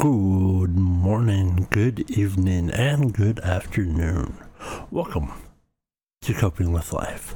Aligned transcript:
Good 0.00 0.78
morning, 0.78 1.66
good 1.68 2.10
evening, 2.10 2.70
and 2.70 3.12
good 3.12 3.38
afternoon. 3.40 4.34
Welcome 4.90 5.30
to 6.22 6.32
Coping 6.32 6.72
with 6.72 6.94
Life. 6.94 7.34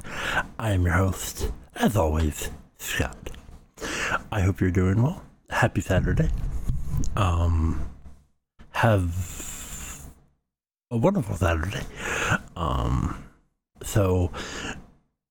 I 0.59 0.71
am 0.71 0.87
your 0.87 0.95
host, 0.95 1.53
as 1.77 1.95
always, 1.95 2.49
Scott. 2.79 3.37
I 4.33 4.41
hope 4.41 4.63
you're 4.63 4.71
doing 4.71 5.03
well. 5.03 5.23
Happy 5.51 5.83
Saturday. 5.83 6.31
Um, 7.17 7.87
have 8.71 10.09
a 10.91 10.97
wonderful 10.97 11.37
Saturday. 11.37 11.85
Um, 12.57 13.23
so 13.83 14.31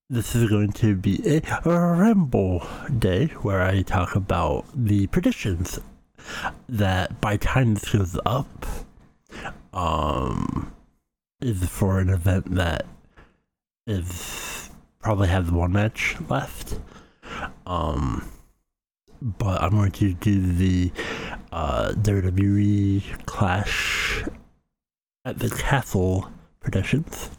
this 0.07 0.35
is 0.35 0.47
going 0.51 0.71
to 0.73 0.95
be 0.95 1.19
a 1.25 1.41
ramble 1.65 2.63
day 2.99 3.25
where 3.41 3.63
I 3.63 3.81
talk 3.81 4.15
about 4.15 4.65
the 4.75 5.07
predictions 5.07 5.79
that 6.69 7.21
by 7.21 7.37
time 7.37 7.73
this 7.73 7.89
goes 7.89 8.17
up, 8.25 8.65
um, 9.73 10.73
is 11.41 11.67
for 11.67 11.99
an 11.99 12.09
event 12.09 12.55
that 12.55 12.85
is 13.87 14.69
probably 14.99 15.27
has 15.27 15.51
one 15.51 15.73
match 15.73 16.15
left. 16.29 16.79
Um, 17.65 18.29
but 19.21 19.61
I'm 19.61 19.71
going 19.71 19.91
to 19.91 20.13
do 20.13 20.41
the 20.53 20.91
uh, 21.51 21.93
WWE 21.95 23.25
Clash 23.25 24.23
at 25.25 25.39
the 25.39 25.49
Castle 25.49 26.29
predictions. 26.59 27.29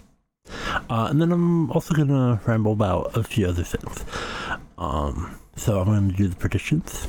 Uh, 0.89 1.09
and 1.11 1.21
then 1.21 1.33
I'm 1.33 1.71
also 1.73 1.95
going 1.95 2.09
to 2.09 2.41
ramble 2.47 2.73
about 2.73 3.17
a 3.17 3.23
few 3.23 3.47
other 3.49 3.65
things. 3.65 4.05
Um, 4.79 5.39
so 5.57 5.81
I'm 5.81 5.87
going 5.87 6.11
to 6.11 6.17
do 6.17 6.29
the 6.29 6.37
predictions. 6.37 7.09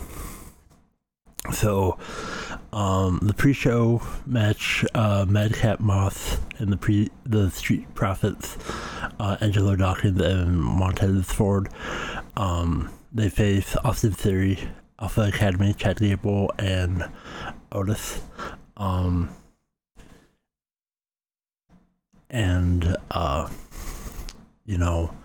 So, 1.51 1.97
um, 2.73 3.19
the 3.21 3.33
pre-show 3.33 4.01
match, 4.25 4.85
uh, 4.93 5.25
Madcap 5.27 5.79
Moss 5.79 6.39
and 6.57 6.71
the 6.71 6.77
pre 6.77 7.09
the 7.25 7.49
Street 7.51 7.93
Profits, 7.95 8.57
uh, 9.19 9.37
Angelo 9.41 9.75
Dawkins 9.75 10.19
and 10.21 10.59
Montez 10.59 11.25
Ford, 11.25 11.69
um, 12.35 12.89
they 13.13 13.29
face 13.29 13.75
Austin 13.77 14.11
Theory, 14.11 14.59
Alpha 14.99 15.21
Academy, 15.21 15.73
Chad 15.73 15.99
Gable, 15.99 16.51
and 16.57 17.05
Otis. 17.71 18.21
Um, 18.77 19.29
and 22.29 22.97
uh, 23.11 23.49
you 24.65 24.77
know, 24.77 25.15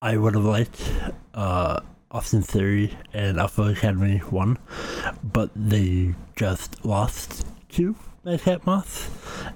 I 0.00 0.16
would 0.16 0.34
have 0.34 0.44
liked 0.44 0.80
uh 1.34 1.80
Austin 2.10 2.42
Theory 2.42 2.96
and 3.12 3.38
Alpha 3.38 3.62
Academy 3.62 4.22
won, 4.30 4.58
but 5.22 5.50
they 5.54 6.14
just 6.36 6.84
lost 6.84 7.46
to 7.70 7.94
Madcap 8.24 8.64
Moss 8.66 9.10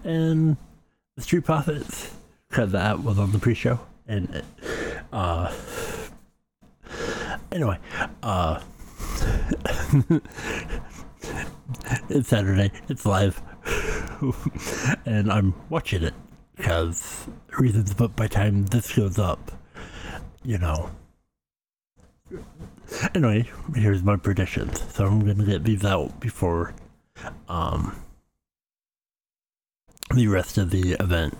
and 0.04 0.56
the 1.16 1.22
Street 1.22 1.44
Profits 1.44 2.14
because 2.48 2.72
that 2.72 3.02
was 3.02 3.18
on 3.18 3.32
the 3.32 3.38
pre-show. 3.38 3.80
And 4.06 4.42
uh 5.12 5.52
anyway 7.50 7.78
uh 8.22 8.60
it's 12.08 12.28
Saturday 12.28 12.70
it's 12.88 13.06
live 13.06 13.40
and 15.06 15.30
I'm 15.30 15.54
watching 15.68 16.02
it 16.02 16.14
because 16.56 17.26
reasons 17.58 17.94
but 17.94 18.16
by 18.16 18.26
time 18.26 18.66
this 18.66 18.94
goes 18.94 19.18
up 19.18 19.52
you 20.42 20.58
know 20.58 20.90
Anyway, 23.14 23.50
here's 23.74 24.02
my 24.02 24.16
predictions. 24.16 24.82
So 24.92 25.06
I'm 25.06 25.20
gonna 25.20 25.44
get 25.44 25.64
these 25.64 25.84
out 25.84 26.20
before 26.20 26.74
um 27.48 27.96
the 30.14 30.26
rest 30.28 30.58
of 30.58 30.70
the 30.70 30.92
event 31.00 31.36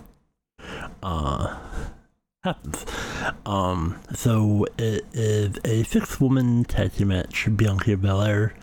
uh 1.03 1.59
happens. 2.45 2.87
Um 3.45 4.01
so 4.15 4.67
it 4.79 5.05
is 5.13 5.59
a 5.65 5.83
six 5.85 6.21
woman 6.21 6.65
tag 6.65 6.93
team 6.93 7.09
match, 7.09 7.49
Bianca 7.55 7.97
Belair, 7.97 8.55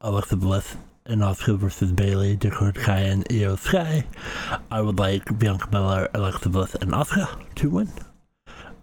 Alexa 0.00 0.36
Bliss, 0.36 0.76
and 1.06 1.22
Asuka 1.22 1.58
versus 1.58 1.92
Bayley, 1.92 2.36
Dakota 2.36 2.78
Kai, 2.80 3.00
and 3.00 3.24
Iyo 3.28 3.58
Sky. 3.58 4.04
I 4.70 4.80
would 4.80 4.98
like 4.98 5.38
Bianca 5.38 5.66
Belair, 5.68 6.08
Alexa 6.14 6.48
Bliss, 6.48 6.74
and 6.74 6.92
Asuka 6.92 7.38
to 7.56 7.70
win. 7.70 7.90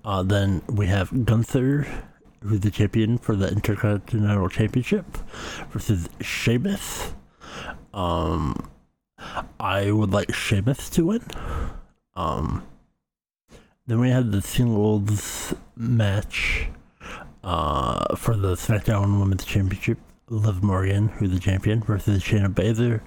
Uh, 0.03 0.23
then 0.23 0.61
we 0.67 0.87
have 0.87 1.25
Gunther 1.25 1.87
who's 2.41 2.61
the 2.61 2.71
champion 2.71 3.17
for 3.17 3.35
the 3.35 3.49
Intercontinental 3.49 4.49
Championship 4.49 5.05
versus 5.71 6.09
Sheamus. 6.21 7.13
Um, 7.93 8.69
I 9.59 9.91
would 9.91 10.11
like 10.11 10.33
Sheamus 10.33 10.89
to 10.91 11.05
win. 11.07 11.23
Um, 12.15 12.63
then 13.87 13.99
we 13.99 14.09
have 14.09 14.31
the 14.31 14.41
singles 14.41 15.53
match 15.75 16.67
uh, 17.43 18.15
for 18.15 18.35
the 18.35 18.55
SmackDown 18.55 19.19
Women's 19.19 19.45
Championship. 19.45 19.99
Liv 20.27 20.63
Morgan, 20.63 21.09
who's 21.09 21.29
the 21.29 21.39
champion, 21.39 21.83
versus 21.83 22.23
Shayna 22.23 22.51
Baszler. 22.51 23.01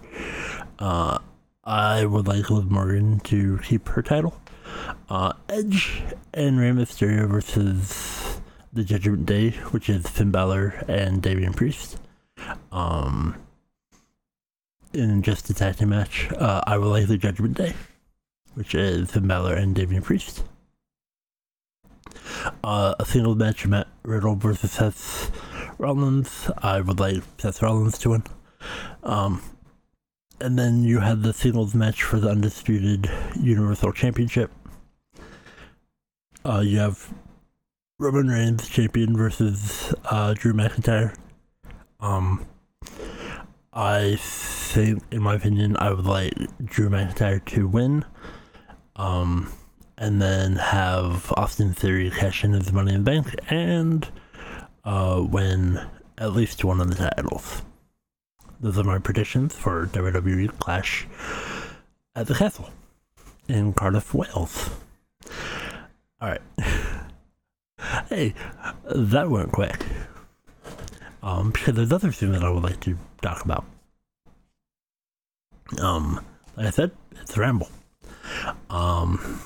Uh, 0.79 1.19
I 1.65 2.07
would 2.07 2.29
like 2.29 2.49
Liv 2.49 2.71
Morgan 2.71 3.19
to 3.21 3.59
keep 3.59 3.89
her 3.89 4.03
title. 4.03 4.41
Uh, 5.09 5.33
Edge 5.49 6.03
and 6.33 6.61
Rey 6.61 6.71
Mysterio 6.71 7.29
versus 7.29 8.41
the 8.79 8.85
Judgment 8.85 9.27
Day, 9.27 9.51
which 9.73 9.91
is 9.91 10.07
Finn 10.07 10.31
Balor 10.31 10.85
and 10.87 11.21
Damian 11.21 11.53
Priest. 11.53 11.99
Um, 12.71 13.35
in 14.93 15.21
just 15.23 15.51
a 15.51 15.55
tag 15.55 15.79
team 15.79 15.89
match, 15.89 16.31
uh, 16.39 16.63
I 16.65 16.79
will 16.79 16.91
like 16.91 17.09
the 17.09 17.19
Judgment 17.19 17.57
Day, 17.57 17.75
which 18.55 18.77
is 18.77 19.11
Finn 19.11 19.27
Balor 19.27 19.55
and 19.55 19.75
Damian 19.75 20.03
Priest. 20.03 20.45
Uh, 22.63 22.95
a 23.01 23.05
single 23.05 23.35
match, 23.35 23.67
Matt 23.67 23.89
Riddle 24.05 24.37
versus 24.37 24.71
Seth 24.71 25.33
Rollins. 25.79 26.49
I 26.59 26.81
would 26.81 27.01
like 27.01 27.25
Seth 27.39 27.61
Rollins 27.61 27.99
to 27.99 28.11
win. 28.11 28.23
Um, 29.03 29.43
and 30.41 30.57
then 30.57 30.85
you 30.85 31.01
had 31.01 31.25
the 31.25 31.33
singles 31.33 31.75
match 31.75 32.05
for 32.05 32.21
the 32.21 32.29
Undisputed 32.29 33.11
Universal 33.41 33.93
Championship. 33.95 34.53
Uh, 36.45 36.61
you 36.61 36.79
have 36.79 37.13
Roman 38.01 38.29
Reigns 38.29 38.69
champion 38.69 39.17
versus 39.17 39.93
uh, 40.05 40.33
Drew 40.35 40.53
McIntyre. 40.53 41.17
Um, 41.99 42.47
I 43.73 44.17
think, 44.21 45.03
in 45.11 45.23
my 45.23 45.35
opinion, 45.35 45.77
I 45.79 45.93
would 45.93 46.07
like 46.07 46.33
Drew 46.65 46.89
McIntyre 46.89 47.45
to 47.47 47.67
win. 47.67 48.05
Um, 48.95 49.53
and 49.97 50.23
then 50.23 50.57
have 50.57 51.33
Austin 51.37 51.75
Theory 51.75 52.11
cash 52.11 52.45
in 52.45 52.53
his 52.53 52.73
Money 52.73 52.95
in 52.95 53.03
the 53.03 53.11
Bank 53.11 53.35
and 53.51 54.09
uh, 54.85 55.25
win 55.29 55.81
at 56.17 56.33
least 56.33 56.65
one 56.65 56.81
of 56.81 56.89
the 56.89 56.95
titles. 56.95 57.63
Those 58.61 58.79
are 58.79 58.85
my 58.85 58.99
predictions 58.99 59.55
for 59.55 59.87
WWE 59.87 60.57
Clash 60.59 61.07
at 62.15 62.29
the 62.29 62.35
Castle 62.35 62.71
in 63.49 63.73
Cardiff, 63.73 64.15
Wales. 64.15 64.71
All 66.21 66.29
right. 66.29 66.41
hey, 68.09 68.35
that 68.85 69.31
went 69.31 69.53
quick. 69.53 69.85
Um, 71.23 71.51
because 71.51 71.75
there's 71.75 71.93
other 71.93 72.13
thing 72.13 72.33
that 72.33 72.43
I 72.43 72.51
would 72.51 72.63
like 72.63 72.81
to 72.81 72.97
talk 73.23 73.45
about. 73.45 73.65
Um, 75.81 76.25
like 76.57 76.67
I 76.67 76.71
said, 76.71 76.93
it's 77.21 77.37
ramble. 77.37 77.69
Um, 78.71 79.41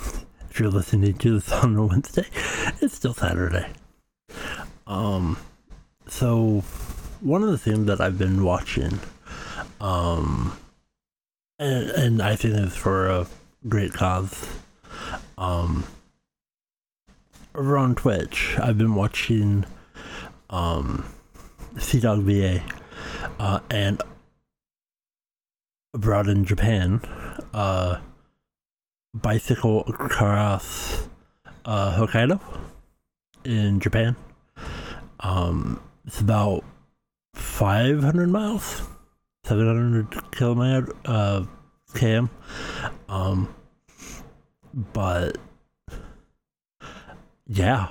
if 0.50 0.60
you're 0.60 0.70
listening 0.70 1.14
to 1.14 1.40
this 1.40 1.50
on 1.50 1.76
a 1.76 1.86
Wednesday, 1.86 2.26
it's 2.80 2.94
still 2.94 3.14
Saturday. 3.14 3.70
Um, 4.86 5.38
so 6.08 6.62
one 7.20 7.42
of 7.42 7.50
the 7.50 7.58
things 7.58 7.86
that 7.86 8.00
I've 8.00 8.18
been 8.18 8.44
watching, 8.44 8.98
um, 9.80 10.56
and, 11.58 11.90
and 11.90 12.22
I 12.22 12.36
think 12.36 12.54
it's 12.54 12.76
for 12.76 13.08
a 13.08 13.26
great 13.68 13.92
cause, 13.92 14.46
um, 15.38 15.84
over 17.54 17.76
on 17.76 17.94
Twitch, 17.94 18.56
I've 18.58 18.78
been 18.78 18.94
watching 18.94 19.64
um 20.50 21.04
CDawgVA 21.74 22.62
uh, 23.38 23.60
and 23.70 24.02
abroad 25.94 26.28
in 26.28 26.44
Japan, 26.44 27.00
uh, 27.52 27.98
bicycle 29.14 29.84
across 29.86 31.08
uh, 31.64 31.96
Hokkaido 31.96 32.40
in 33.44 33.80
Japan. 33.80 34.16
Um, 35.20 35.82
it's 36.06 36.20
about 36.20 36.64
500 37.34 38.28
miles, 38.28 38.82
700 39.44 40.32
kilometer 40.32 40.94
uh, 41.04 41.44
km. 41.94 42.30
Um, 43.08 43.54
but 44.74 45.36
yeah, 47.52 47.88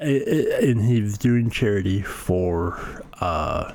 and 0.00 0.84
he 0.84 1.00
was 1.00 1.16
doing 1.16 1.48
charity 1.48 2.02
for 2.02 3.04
uh, 3.20 3.72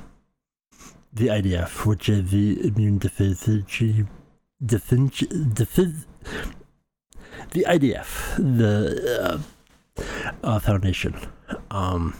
the 1.10 1.28
IDF, 1.28 1.86
which 1.86 2.10
is 2.10 2.30
the 2.30 2.66
Immune 2.66 2.98
Deficiency 2.98 4.06
Deficiency 4.64 5.26
Defic, 5.26 6.04
the 7.52 7.64
IDF, 7.66 8.36
the 8.36 9.42
uh, 9.96 10.02
uh, 10.44 10.58
foundation, 10.58 11.14
um, 11.70 12.14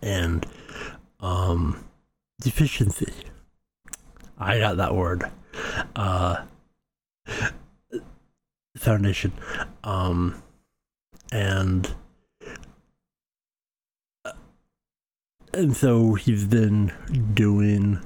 and 0.00 0.46
um, 1.18 1.84
deficiency. 2.40 3.12
I 4.38 4.58
got 4.58 4.76
that 4.76 4.94
word. 4.94 5.28
Uh, 5.96 6.44
foundation, 8.76 9.32
um, 9.82 10.42
and 11.32 11.94
and 15.54 15.74
so 15.74 16.14
he's 16.14 16.44
been 16.44 16.92
doing 17.32 17.98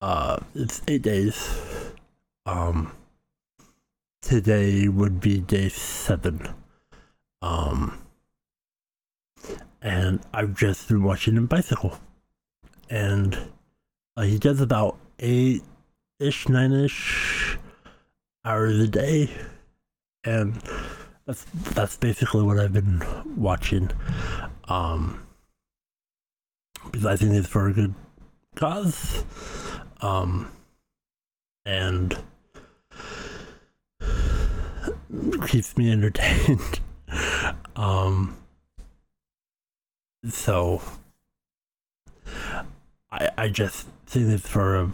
uh 0.00 0.38
it's 0.54 0.80
eight 0.86 1.02
days. 1.02 1.92
Um 2.46 2.92
today 4.22 4.88
would 4.88 5.20
be 5.20 5.40
day 5.40 5.68
seven. 5.68 6.54
Um 7.42 7.98
and 9.80 10.20
i've 10.34 10.54
just 10.54 10.88
been 10.88 11.02
watching 11.02 11.36
him 11.36 11.46
bicycle. 11.46 11.98
And 12.88 13.36
uh, 14.16 14.22
he 14.22 14.38
does 14.38 14.60
about 14.60 14.96
eight 15.18 15.62
ish 16.20 16.48
nine 16.48 16.72
ish 16.72 17.58
hours 18.44 18.78
a 18.78 18.88
day. 18.88 19.30
And 20.24 20.62
that's 21.28 21.44
that's 21.74 21.96
basically 21.96 22.42
what 22.42 22.58
i've 22.58 22.72
been 22.72 23.00
watching 23.36 23.88
um 24.66 25.20
because 26.90 27.06
I 27.06 27.16
think 27.16 27.32
it's 27.32 27.48
for 27.48 27.68
a 27.68 27.72
good 27.72 27.94
cause. 28.54 29.24
Um, 30.00 30.50
and 31.64 32.18
keeps 35.46 35.76
me 35.76 35.92
entertained. 35.92 36.80
um, 37.76 38.36
so 40.28 40.82
I 43.10 43.30
I 43.36 43.48
just 43.48 43.86
think 44.06 44.28
it's 44.30 44.48
for 44.48 44.76
a 44.76 44.90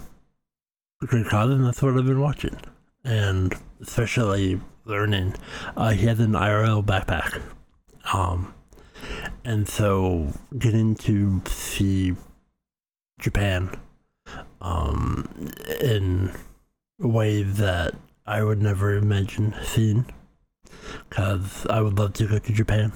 good 1.07 1.27
cause, 1.27 1.51
and 1.51 1.65
that's 1.65 1.83
what 1.83 1.97
I've 1.97 2.07
been 2.07 2.21
watching, 2.21 2.57
and 3.05 3.55
especially 3.81 4.61
learning. 4.85 5.35
Uh, 5.77 5.91
he 5.91 6.07
has 6.07 6.21
an 6.21 6.33
IRL 6.33 6.85
backpack. 6.85 7.41
Um, 8.13 8.55
and 9.45 9.69
so 9.69 10.33
getting 10.59 10.95
to 10.97 11.43
see 11.47 12.15
Japan 13.21 13.71
um, 14.61 15.51
in 15.81 16.33
a 17.01 17.09
way 17.09 17.43
that 17.43 17.95
I 18.27 18.43
would 18.43 18.63
never 18.63 18.97
imagine 18.97 19.55
seeing, 19.63 20.07
because 21.09 21.67
I 21.67 21.81
would 21.81 21.99
love 21.99 22.15
to 22.15 22.27
go 22.27 22.39
to 22.39 22.53
Japan. 22.53 22.93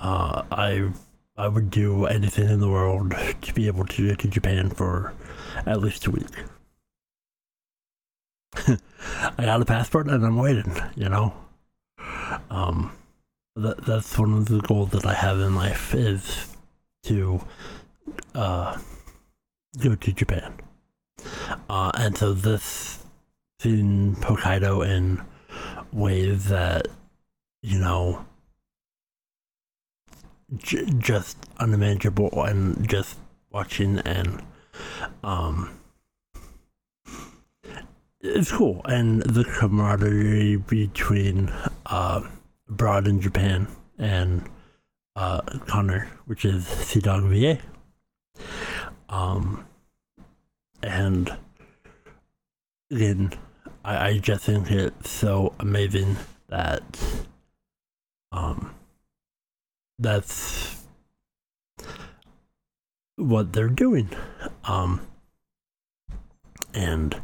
Uh, 0.00 0.42
I 0.50 0.90
I 1.36 1.48
would 1.48 1.70
do 1.70 2.06
anything 2.06 2.48
in 2.48 2.60
the 2.60 2.68
world 2.68 3.14
to 3.42 3.54
be 3.54 3.66
able 3.66 3.84
to 3.86 4.08
go 4.08 4.14
to 4.14 4.28
Japan 4.28 4.70
for 4.70 5.12
at 5.66 5.80
least 5.80 6.06
a 6.06 6.10
week. 6.10 6.44
I 9.38 9.44
got 9.44 9.62
a 9.62 9.64
passport 9.64 10.08
and 10.08 10.24
I'm 10.24 10.36
waiting, 10.36 10.76
you 10.96 11.08
know. 11.08 11.34
Um, 12.50 12.92
that 13.56 13.84
that's 13.84 14.18
one 14.18 14.34
of 14.34 14.46
the 14.46 14.60
goals 14.60 14.90
that 14.90 15.06
I 15.06 15.14
have 15.14 15.38
in 15.40 15.54
life 15.54 15.94
is 15.94 16.48
to 17.04 17.40
uh, 18.34 18.78
go 19.82 19.94
to 19.94 20.12
Japan. 20.12 20.54
Uh, 21.68 21.92
and 21.94 22.16
so 22.16 22.32
this 22.32 23.04
seeing 23.60 24.16
Hokkaido 24.16 24.86
in 24.86 25.22
ways 25.92 26.46
that 26.46 26.88
you 27.62 27.78
know 27.78 28.24
j- 30.56 30.86
just 30.98 31.36
unimaginable 31.58 32.44
and 32.44 32.88
just 32.88 33.16
watching 33.50 34.00
and 34.00 34.42
um 35.22 35.78
it's 38.24 38.50
cool 38.50 38.80
and 38.86 39.22
the 39.22 39.44
camaraderie 39.44 40.56
between 40.56 41.52
uh 41.86 42.22
in 43.06 43.20
Japan 43.20 43.68
and 43.98 44.48
uh, 45.16 45.42
Connor, 45.66 46.10
which 46.24 46.44
is 46.44 46.64
CDawgVA. 46.64 47.60
Um, 49.08 49.66
and 50.82 51.36
again, 52.90 53.32
I, 53.84 54.08
I 54.08 54.18
just 54.18 54.44
think 54.44 54.70
it's 54.70 55.10
so 55.10 55.54
amazing 55.60 56.16
that 56.48 56.82
um, 58.32 58.74
that's 59.98 60.82
what 63.16 63.52
they're 63.52 63.68
doing. 63.68 64.08
Um, 64.64 65.06
and 66.72 67.20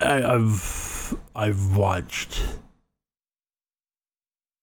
I, 0.00 0.34
I've 0.34 1.16
I've 1.34 1.76
watched 1.76 2.42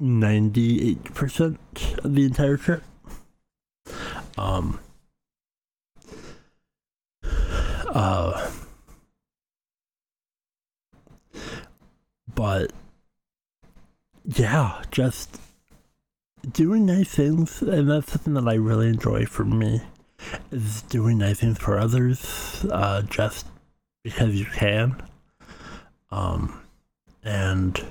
98% 0.02 1.58
of 2.04 2.16
the 2.16 2.26
entire 2.26 2.58
trip. 2.58 2.84
Um, 4.38 4.80
uh, 7.24 8.52
but 12.34 12.74
yeah, 14.26 14.84
just 14.92 15.40
doing 16.52 16.86
nice 16.86 17.16
things, 17.16 17.62
and 17.62 17.90
that's 17.90 18.12
something 18.12 18.34
that 18.34 18.48
I 18.48 18.56
really 18.56 18.90
enjoy 18.90 19.26
for 19.26 19.46
me 19.46 19.82
is 20.52 20.82
doing 20.84 21.20
nice 21.20 21.40
things 21.40 21.58
for 21.58 21.80
others, 21.80 22.66
uh, 22.72 23.02
just 23.04 23.48
because 24.04 24.36
you 24.36 24.46
can. 24.46 25.02
Um, 26.16 26.62
and 27.24 27.84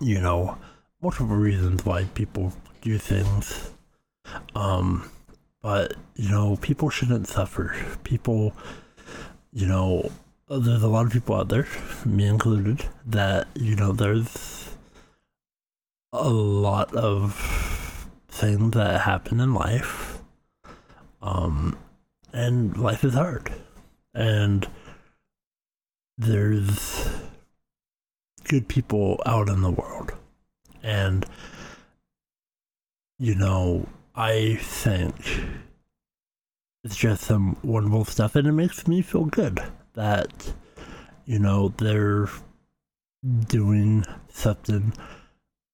you 0.00 0.20
know, 0.20 0.58
multiple 1.02 1.36
reasons 1.36 1.84
why 1.84 2.04
people 2.14 2.52
do 2.82 2.98
things. 2.98 3.70
Um, 4.54 5.10
but, 5.62 5.94
you 6.14 6.30
know, 6.30 6.56
people 6.56 6.90
shouldn't 6.90 7.28
suffer. 7.28 7.74
People, 8.04 8.54
you 9.52 9.66
know, 9.66 10.10
there's 10.48 10.82
a 10.82 10.88
lot 10.88 11.06
of 11.06 11.12
people 11.12 11.36
out 11.36 11.48
there, 11.48 11.66
me 12.04 12.26
included, 12.26 12.84
that, 13.06 13.48
you 13.54 13.74
know, 13.74 13.92
there's 13.92 14.76
a 16.12 16.28
lot 16.28 16.94
of 16.94 18.10
things 18.28 18.72
that 18.72 19.00
happen 19.00 19.40
in 19.40 19.54
life. 19.54 20.20
Um, 21.22 21.76
and 22.32 22.76
life 22.76 23.02
is 23.02 23.14
hard. 23.14 23.52
And 24.14 24.68
there's 26.18 27.08
good 28.44 28.68
people 28.68 29.20
out 29.26 29.48
in 29.48 29.62
the 29.62 29.70
world. 29.70 30.12
And, 30.82 31.26
you 33.18 33.34
know, 33.34 33.86
I 34.14 34.56
think 34.60 35.14
it's 36.84 36.96
just 36.96 37.24
some 37.24 37.56
wonderful 37.62 38.04
stuff 38.04 38.36
and 38.36 38.46
it 38.46 38.52
makes 38.52 38.86
me 38.86 39.02
feel 39.02 39.24
good 39.24 39.60
that, 39.94 40.52
you 41.24 41.38
know, 41.38 41.68
they're 41.76 42.28
doing 43.48 44.04
something 44.28 44.92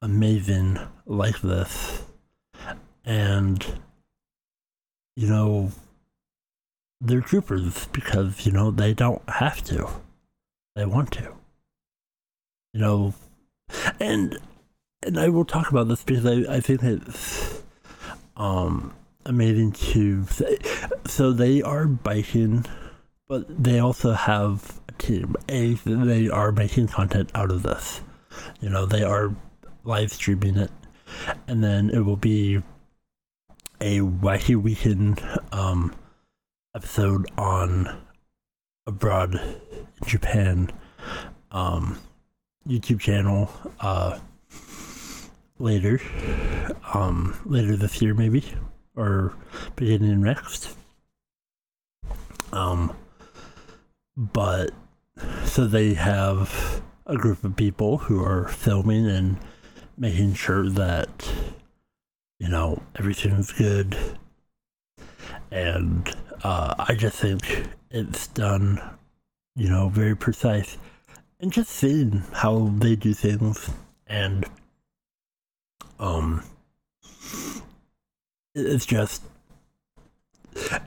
amazing 0.00 0.78
like 1.06 1.40
this. 1.40 2.02
And, 3.04 3.64
you 5.16 5.28
know, 5.28 5.70
they're 7.00 7.20
troopers 7.20 7.87
because, 7.88 8.46
you 8.46 8.52
know, 8.52 8.70
they 8.70 8.94
don't 8.94 9.28
have 9.28 9.62
to. 9.64 9.88
They 10.75 10.87
want 10.87 11.12
to 11.12 11.35
you 12.73 12.81
know, 12.81 13.14
and 14.00 14.38
and 15.02 15.19
I 15.19 15.29
will 15.29 15.45
talk 15.45 15.71
about 15.71 15.88
this 15.88 16.02
because 16.02 16.25
I, 16.26 16.57
I 16.57 16.61
think 16.61 16.83
it's 16.83 17.62
um 18.37 18.95
amazing 19.25 19.73
to 19.73 20.25
say. 20.26 20.59
So 21.07 21.33
they 21.33 21.62
are 21.62 21.87
biking, 21.87 22.64
but 23.29 23.62
they 23.62 23.79
also 23.79 24.12
have 24.12 24.81
a 24.88 24.93
team. 24.93 25.37
A 25.49 25.75
they 25.75 26.29
are 26.29 26.52
making 26.52 26.88
content 26.88 27.31
out 27.35 27.50
of 27.50 27.62
this. 27.62 28.00
You 28.61 28.71
know, 28.71 28.87
they 28.87 29.02
are 29.02 29.35
live 29.85 30.12
streaming 30.12 30.57
it, 30.57 30.71
and 31.47 31.62
then 31.62 31.91
it 31.91 32.00
will 32.00 32.17
be 32.17 32.62
a 33.81 33.99
wacky 33.99 34.57
weekend 34.57 35.23
um 35.50 35.95
episode 36.75 37.26
on 37.37 38.01
abroad 38.86 39.34
in 39.34 39.86
Japan. 40.06 40.70
Um, 41.50 41.98
YouTube 42.66 43.00
channel 43.00 43.50
uh, 43.80 44.18
later, 45.58 46.00
um, 46.94 47.38
later 47.44 47.76
this 47.76 48.00
year 48.00 48.14
maybe, 48.14 48.44
or 48.96 49.34
beginning 49.76 50.22
next. 50.22 50.76
Um, 52.52 52.94
but 54.16 54.70
so 55.44 55.66
they 55.66 55.94
have 55.94 56.82
a 57.06 57.16
group 57.16 57.42
of 57.44 57.56
people 57.56 57.98
who 57.98 58.24
are 58.24 58.48
filming 58.48 59.06
and 59.06 59.38
making 59.96 60.34
sure 60.34 60.68
that 60.68 61.30
you 62.38 62.48
know 62.48 62.82
everything's 62.96 63.52
good 63.52 63.96
and 65.50 66.14
uh, 66.42 66.75
i 66.78 66.94
just 66.94 67.18
think 67.18 67.66
it's 67.90 68.26
done 68.28 68.80
you 69.54 69.68
know 69.68 69.88
very 69.88 70.16
precise. 70.16 70.78
And 71.40 71.52
just 71.52 71.70
seeing 71.70 72.22
how 72.32 72.72
they 72.78 72.94
do 72.94 73.12
things 73.14 73.70
and 74.06 74.44
um 75.99 76.44
it's 78.54 78.87
just 78.87 79.22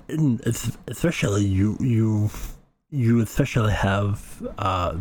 and 0.07 0.39
it's 0.41 0.77
especially 0.88 1.45
you 1.45 1.77
you 1.79 2.29
you 2.89 3.19
especially 3.21 3.74
have 3.74 4.41
uh 4.57 4.95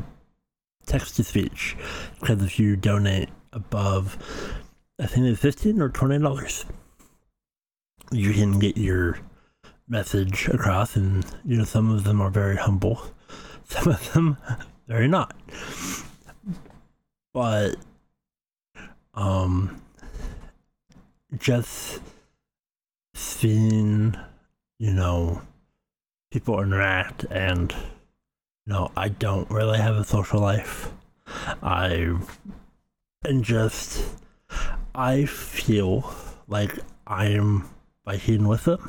text 0.87 1.17
to 1.17 1.25
speech. 1.25 1.77
Because 2.21 2.43
if 2.43 2.59
you 2.59 2.77
donate 2.77 3.29
above 3.53 4.19
i 5.01 5.07
think 5.07 5.27
it's 5.27 5.41
15 5.41 5.81
or 5.81 5.89
20 5.89 6.19
dollars 6.19 6.67
you 8.11 8.33
can 8.33 8.59
get 8.59 8.77
your 8.77 9.19
message 9.89 10.49
across 10.49 10.97
and 10.97 11.25
you 11.45 11.57
know 11.57 11.65
some 11.65 11.91
of 11.91 12.05
them 12.05 12.21
are 12.21 12.31
very 12.31 12.57
humble 12.57 13.03
some 13.65 13.89
of 13.89 14.13
them 14.13 14.37
very 14.87 15.09
not. 15.09 15.35
But 17.33 17.77
um 19.15 19.81
just 21.39 22.01
seeing 23.15 24.17
you 24.79 24.93
know 24.93 25.43
people 26.31 26.61
interact 26.61 27.25
and 27.31 27.73
you 27.73 28.73
know 28.73 28.91
i 28.97 29.09
don't 29.09 29.51
really 29.51 29.79
have 29.79 29.97
a 29.97 30.05
social 30.05 30.41
life. 30.41 30.91
I 31.63 32.15
and 33.25 33.43
just 33.43 34.05
i 34.95 35.25
feel 35.25 36.13
like 36.47 36.79
i'm 37.07 37.69
fighting 38.05 38.47
with 38.47 38.69
it 38.69 38.81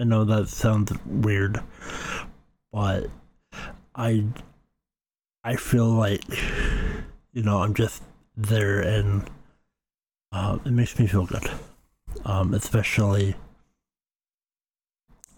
i 0.00 0.04
know 0.04 0.24
that 0.24 0.48
sounds 0.48 0.92
weird 1.06 1.62
but 2.72 3.06
i 3.94 4.24
i 5.44 5.54
feel 5.54 5.86
like 5.86 6.24
you 7.32 7.42
know 7.42 7.58
i'm 7.58 7.74
just 7.74 8.02
there 8.36 8.80
and 8.80 9.30
uh, 10.32 10.58
it 10.64 10.70
makes 10.70 10.98
me 10.98 11.06
feel 11.06 11.26
good. 11.26 11.50
Um, 12.24 12.54
especially 12.54 13.34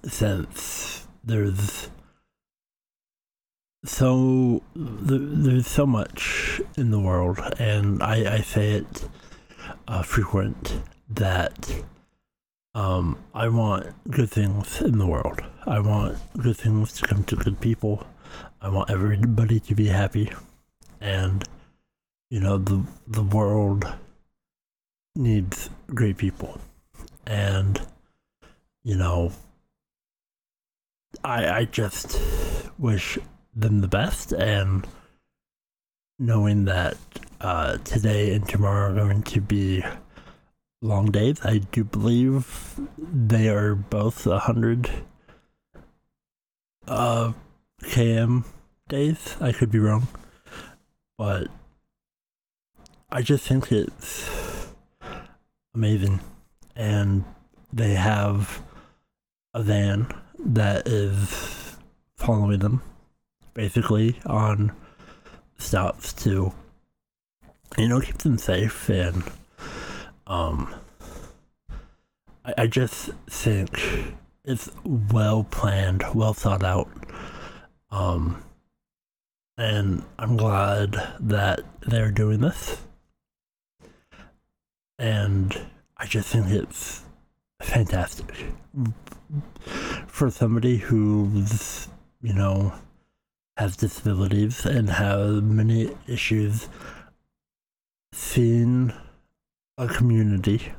since 0.05 1.07
there's 1.23 1.89
so 3.85 4.63
there's 4.75 5.67
so 5.67 5.87
much 5.87 6.61
in 6.77 6.91
the 6.91 7.01
world, 7.01 7.41
and 7.59 8.03
I, 8.03 8.35
I 8.35 8.41
say 8.41 8.73
it 8.73 9.09
uh, 9.89 10.03
frequent 10.03 10.81
that 11.09 11.83
um, 12.75 13.19
I 13.35 13.49
want 13.49 13.87
good 14.11 14.31
things 14.31 14.81
in 14.81 14.99
the 14.99 15.07
world. 15.07 15.43
I 15.67 15.81
want 15.81 16.19
good 16.39 16.57
things 16.57 16.93
to 16.95 17.07
come 17.07 17.25
to 17.25 17.37
good 17.37 17.61
people. 17.61 18.07
I 18.61 18.69
want 18.69 18.91
everybody 18.91 19.61
to 19.61 19.75
be 19.75 19.89
happy, 19.89 20.33
and 21.01 21.45
you 22.31 22.41
know 22.41 22.59
the 22.59 22.85
the 23.07 23.23
world 23.23 23.85
needs 25.15 25.69
great 25.89 26.17
people, 26.17 26.61
and 27.27 27.81
you 28.85 28.97
know 28.97 29.33
I 31.23 31.49
I 31.49 31.65
just 31.67 32.19
wish 32.79 33.19
them 33.55 33.81
the 33.81 33.89
best 33.89 34.33
and 34.33 34.87
knowing 36.19 36.65
that 36.65 36.97
uh, 37.41 37.77
today 37.79 38.35
and 38.35 38.49
tomorrow 38.49 38.91
are 38.91 38.95
going 38.95 39.23
to 39.23 39.41
be 39.41 39.85
long 40.83 41.13
days. 41.13 41.41
I 41.45 41.59
do 41.59 41.85
believe 41.85 42.79
they 42.99 43.49
are 43.49 43.75
both 43.75 44.27
a 44.27 44.41
hundred 44.41 44.91
uh, 46.87 47.33
km 47.83 48.45
days. 48.89 49.37
I 49.41 49.53
could 49.53 49.71
be 49.71 49.79
wrong, 49.79 50.09
but 51.17 51.47
I 53.11 53.23
just 53.23 53.47
think 53.47 53.71
it's 53.71 54.29
amazing, 55.75 56.21
and 56.77 57.25
they 57.73 57.95
have 57.95 58.63
a 59.55 59.63
van 59.63 60.13
that 60.39 60.89
is 60.89 61.77
following 62.17 62.59
them 62.59 62.83
basically 63.55 64.19
on 64.27 64.73
stops 65.59 66.13
to 66.13 66.53
you 67.77 67.89
know 67.89 68.01
keep 68.01 68.19
them 68.19 68.39
safe 68.39 68.89
and 68.89 69.23
um 70.27 70.75
I, 72.45 72.55
I 72.59 72.67
just 72.67 73.11
think 73.29 73.71
it's 74.45 74.71
well 74.85 75.45
planned 75.45 76.05
well 76.15 76.35
thought 76.35 76.65
out. 76.65 76.89
Um 77.91 78.43
and 79.59 80.03
i'm 80.19 80.37
glad 80.37 80.97
that 81.21 81.61
they're 81.83 82.11
doing 82.11 82.41
this. 82.41 82.81
And 84.99 85.59
i 85.97 86.07
just 86.07 86.29
think 86.29 86.49
it's 86.49 87.03
fantastic. 87.61 88.35
For 90.07 90.31
somebody 90.31 90.79
who's 90.79 91.89
you 92.23 92.33
know 92.33 92.73
has 93.57 93.77
disabilities 93.77 94.65
and 94.65 94.89
have 94.89 95.43
many 95.43 95.91
issues 96.07 96.69
seeing 98.13 98.93
a 99.79 99.89
community 99.89 100.73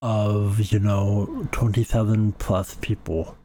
of 0.00 0.72
you 0.72 0.78
know 0.78 1.48
27 1.52 2.32
plus 2.32 2.76
people 2.80 3.36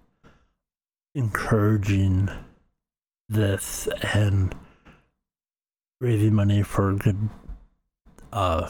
encouraging 1.13 2.29
this 3.29 3.87
and 4.13 4.55
raising 5.99 6.33
money 6.33 6.63
for 6.63 6.93
good 6.93 7.29
uh 8.31 8.69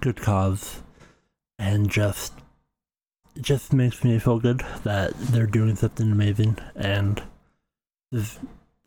good 0.00 0.16
cause. 0.20 0.82
And 1.58 1.90
just 1.90 2.32
it 3.34 3.42
just 3.42 3.72
makes 3.72 4.04
me 4.04 4.18
feel 4.18 4.38
good 4.38 4.62
that 4.84 5.12
they're 5.18 5.46
doing 5.46 5.74
something 5.74 6.12
amazing. 6.12 6.58
And 6.74 7.22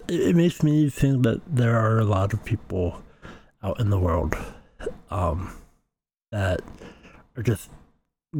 it 0.07 0.35
makes 0.35 0.63
me 0.63 0.89
think 0.89 1.23
that 1.23 1.41
there 1.45 1.77
are 1.77 1.99
a 1.99 2.05
lot 2.05 2.33
of 2.33 2.45
people 2.45 3.03
out 3.63 3.79
in 3.79 3.89
the 3.89 3.99
world 3.99 4.35
um, 5.11 5.55
that 6.31 6.61
are 7.35 7.43
just 7.43 7.69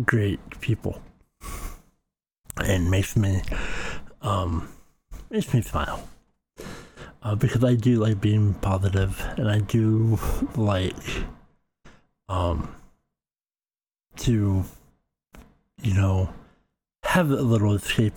great 0.06 0.40
people 0.62 1.02
and 2.64 2.90
makes 2.90 3.16
me 3.16 3.42
um, 4.22 4.70
makes 5.30 5.54
me 5.54 5.62
smile 5.62 6.08
uh, 7.24 7.36
because 7.36 7.64
I 7.64 7.76
do 7.76 7.96
like 7.96 8.22
being 8.22 8.54
positive 8.56 9.22
and 9.38 9.50
I 9.50 9.60
do 9.60 10.20
like 10.56 10.96
um, 12.28 12.76
to 14.18 14.66
you 15.82 15.94
know, 15.94 16.30
have 17.04 17.32
a 17.32 17.42
little 17.42 17.74
escapism 17.78 18.14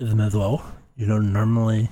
as 0.00 0.34
well. 0.34 0.64
You 0.96 1.06
know, 1.06 1.18
normally 1.18 1.88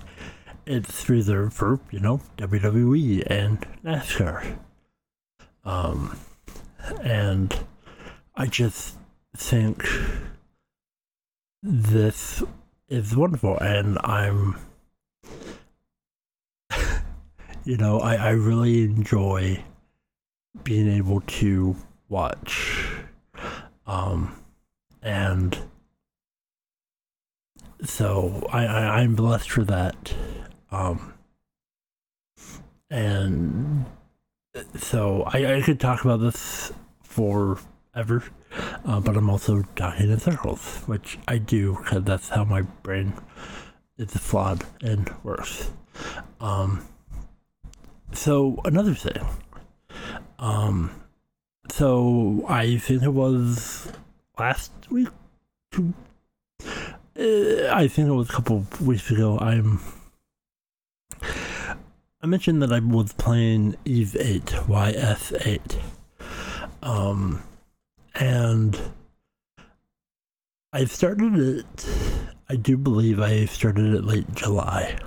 it's 0.67 1.09
reserved 1.09 1.53
for, 1.53 1.81
you 1.91 2.01
know, 2.01 2.21
WWE 2.37 3.25
and 3.27 3.67
NASCAR. 3.85 4.59
Um, 5.65 6.19
and 7.03 7.55
I 8.35 8.47
just 8.47 8.97
think 9.37 9.87
this 11.63 12.43
is 12.89 13.15
wonderful, 13.17 13.59
and 13.59 13.99
I'm, 14.03 14.57
you 17.65 17.77
know, 17.77 18.01
I, 18.01 18.15
I 18.17 18.31
really 18.31 18.83
enjoy 18.83 19.63
being 20.65 20.89
able 20.89 21.21
to 21.21 21.77
watch 22.09 22.87
um, 23.91 24.37
and 25.03 25.59
so 27.83 28.47
I, 28.53 28.65
I 28.65 29.03
am 29.03 29.17
blessed 29.17 29.51
for 29.51 29.65
that. 29.65 30.15
Um, 30.71 31.15
and 32.91 33.87
so 34.77 35.25
I, 35.27 35.57
I 35.57 35.63
could 35.63 35.81
talk 35.81 36.05
about 36.05 36.19
this 36.19 36.73
forever, 37.03 38.25
uh, 38.85 39.01
but 39.01 39.17
I'm 39.17 39.31
also 39.31 39.63
talking 39.77 40.11
in 40.11 40.19
circles, 40.19 40.83
which 40.87 41.19
I 41.29 41.39
do 41.39 41.77
because 41.77 42.05
that's 42.05 42.29
how 42.29 42.45
my 42.45 42.63
brain 42.63 43.15
is 43.97 44.13
flawed 44.17 44.65
and 44.83 45.13
works. 45.23 45.71
Um, 46.41 46.85
so 48.13 48.61
another 48.65 48.95
thing, 48.95 49.25
um, 50.39 50.91
so 51.71 52.45
I 52.49 52.79
think 52.79 53.03
it 53.03 53.15
was 53.15 53.93
last 54.39 54.73
week. 54.91 55.09
Two, 55.71 55.95
uh, 56.65 57.73
I 57.73 57.87
think 57.89 58.09
it 58.09 58.13
was 58.13 58.29
a 58.29 58.33
couple 58.33 58.67
weeks 58.81 59.11
ago. 59.11 59.39
I'm. 59.39 59.81
I 62.23 62.27
mentioned 62.27 62.63
that 62.63 62.73
I 62.73 62.81
was 62.81 63.15
playing 63.15 63.77
Eve 63.85 64.15
Eight 64.21 64.53
YS 64.69 65.33
Eight, 65.47 65.79
um, 66.83 67.43
and 68.15 68.79
I 70.73 70.85
started 70.85 71.37
it. 71.37 71.89
I 72.49 72.57
do 72.57 72.77
believe 72.77 73.21
I 73.21 73.47
started 73.47 73.95
it 73.95 74.05
late 74.05 74.33
July. 74.35 74.99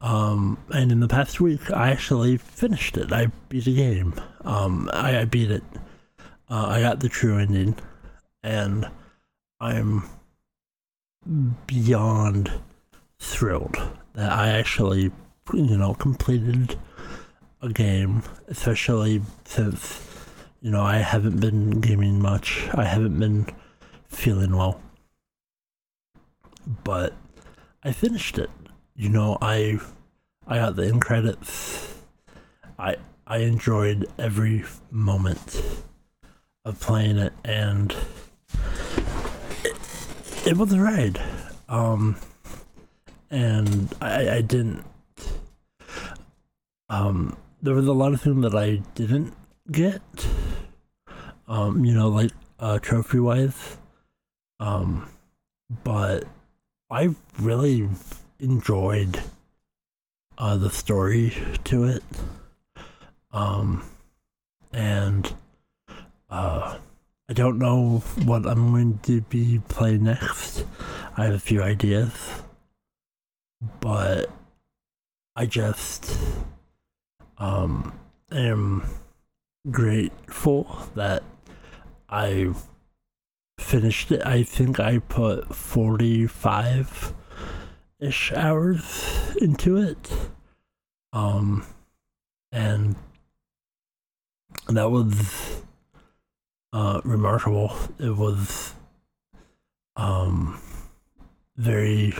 Um, 0.00 0.58
and 0.70 0.92
in 0.92 1.00
the 1.00 1.08
past 1.08 1.40
week, 1.40 1.72
I 1.72 1.90
actually 1.90 2.36
finished 2.36 2.96
it. 2.96 3.12
I 3.12 3.26
beat 3.48 3.64
the 3.64 3.74
game. 3.74 4.14
Um, 4.42 4.88
I, 4.92 5.20
I 5.20 5.24
beat 5.24 5.50
it. 5.50 5.64
Uh, 6.48 6.66
I 6.68 6.80
got 6.80 7.00
the 7.00 7.08
true 7.08 7.36
ending, 7.36 7.74
and 8.44 8.88
I'm 9.60 10.04
beyond 11.66 12.52
thrilled 13.18 13.76
that 14.14 14.30
I 14.30 14.50
actually, 14.50 15.10
you 15.52 15.76
know, 15.76 15.94
completed 15.94 16.76
a 17.62 17.68
game, 17.68 18.22
especially 18.48 19.22
since, 19.44 20.00
you 20.60 20.70
know, 20.70 20.82
I 20.82 20.96
haven't 20.96 21.40
been 21.40 21.80
gaming 21.80 22.20
much. 22.20 22.68
I 22.74 22.84
haven't 22.84 23.18
been 23.18 23.46
feeling 24.08 24.56
well. 24.56 24.80
But 26.84 27.14
I 27.82 27.92
finished 27.92 28.38
it. 28.38 28.50
You 28.94 29.08
know, 29.08 29.38
I 29.40 29.78
I 30.46 30.56
got 30.56 30.76
the 30.76 30.86
end 30.86 31.02
credits. 31.02 31.94
I 32.78 32.96
I 33.26 33.38
enjoyed 33.38 34.06
every 34.18 34.64
moment 34.90 35.62
of 36.64 36.80
playing 36.80 37.18
it 37.18 37.32
and 37.44 37.94
it, 39.64 39.76
it 40.46 40.56
was 40.56 40.72
a 40.72 40.80
ride. 40.80 41.20
Um 41.68 42.16
and 43.30 43.94
I, 44.00 44.36
I 44.36 44.40
didn't 44.40 44.84
um 46.88 47.36
there 47.62 47.74
was 47.74 47.86
a 47.86 47.92
lot 47.92 48.12
of 48.12 48.20
things 48.20 48.42
that 48.42 48.54
I 48.54 48.82
didn't 48.94 49.34
get. 49.70 50.02
Um, 51.46 51.84
you 51.84 51.94
know, 51.94 52.08
like 52.08 52.32
uh 52.58 52.78
trophy 52.78 53.20
wise. 53.20 53.78
Um 54.60 55.08
but 55.84 56.24
I 56.90 57.14
really 57.38 57.88
enjoyed 58.38 59.20
uh, 60.38 60.56
the 60.56 60.70
story 60.70 61.34
to 61.64 61.84
it. 61.84 62.02
Um, 63.30 63.84
and 64.72 65.34
uh, 66.30 66.78
I 67.28 67.32
don't 67.32 67.58
know 67.58 67.98
what 68.24 68.46
I'm 68.46 68.70
going 68.70 69.00
to 69.02 69.20
be 69.22 69.60
playing 69.68 70.04
next. 70.04 70.64
I 71.16 71.24
have 71.24 71.34
a 71.34 71.38
few 71.38 71.62
ideas, 71.62 72.42
but 73.80 74.30
I 75.36 75.46
just 75.46 76.10
um, 77.38 77.98
am 78.30 78.82
grateful 79.70 80.88
that 80.94 81.22
I 82.08 82.52
finished 83.58 84.10
it. 84.10 84.24
I 84.24 84.42
think 84.42 84.80
I 84.80 84.98
put 84.98 85.54
45 85.54 87.14
ish 88.00 88.32
hours 88.32 89.36
into 89.40 89.76
it. 89.76 90.12
Um, 91.12 91.66
and 92.52 92.96
that 94.68 94.90
was 94.90 95.62
uh, 96.72 97.00
remarkable. 97.04 97.72
It 97.98 98.16
was 98.16 98.74
um, 99.96 100.60
very 101.56 102.14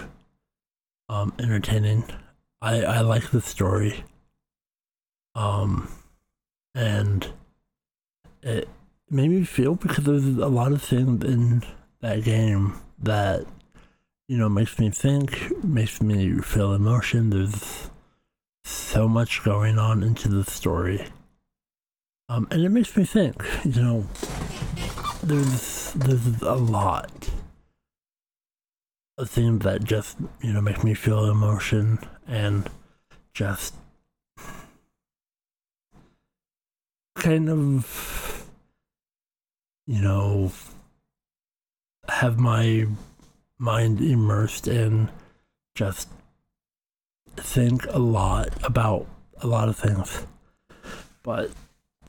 um, 1.08 1.32
entertaining. 1.38 2.04
I, 2.60 2.82
I 2.82 3.00
like 3.00 3.30
the 3.30 3.40
story. 3.40 4.04
Um, 5.38 5.88
and 6.74 7.28
it 8.42 8.68
made 9.08 9.30
me 9.30 9.44
feel 9.44 9.76
because 9.76 10.04
there's 10.04 10.24
a 10.24 10.48
lot 10.48 10.72
of 10.72 10.82
things 10.82 11.24
in 11.24 11.62
that 12.00 12.24
game 12.24 12.74
that 12.98 13.46
you 14.26 14.36
know 14.36 14.48
makes 14.48 14.80
me 14.80 14.90
think, 14.90 15.64
makes 15.64 16.02
me 16.02 16.40
feel 16.40 16.74
emotion. 16.74 17.30
There's 17.30 17.88
so 18.64 19.06
much 19.06 19.44
going 19.44 19.78
on 19.78 20.02
into 20.02 20.28
the 20.28 20.42
story, 20.42 21.06
um, 22.28 22.48
and 22.50 22.64
it 22.64 22.70
makes 22.70 22.96
me 22.96 23.04
think. 23.04 23.40
You 23.64 23.80
know, 23.80 24.06
there's 25.22 25.92
there's 25.92 26.42
a 26.42 26.56
lot 26.56 27.30
of 29.16 29.30
things 29.30 29.62
that 29.62 29.84
just 29.84 30.18
you 30.42 30.52
know 30.52 30.60
make 30.60 30.82
me 30.82 30.94
feel 30.94 31.30
emotion 31.30 32.00
and 32.26 32.68
just 33.32 33.74
kind 37.18 37.50
of 37.50 38.46
you 39.86 40.00
know 40.00 40.52
have 42.08 42.38
my 42.38 42.86
mind 43.58 44.00
immersed 44.00 44.68
in 44.68 45.10
just 45.74 46.08
think 47.36 47.84
a 47.86 47.98
lot 47.98 48.48
about 48.64 49.06
a 49.40 49.46
lot 49.46 49.68
of 49.68 49.76
things. 49.76 50.26
But 51.22 51.50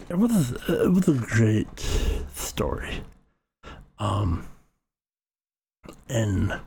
it 0.10 0.18
was 0.18 0.52
it 0.68 0.92
was 0.92 1.08
a 1.08 1.14
great 1.14 1.80
story. 2.34 3.02
Um 3.98 4.48
and 6.08 6.60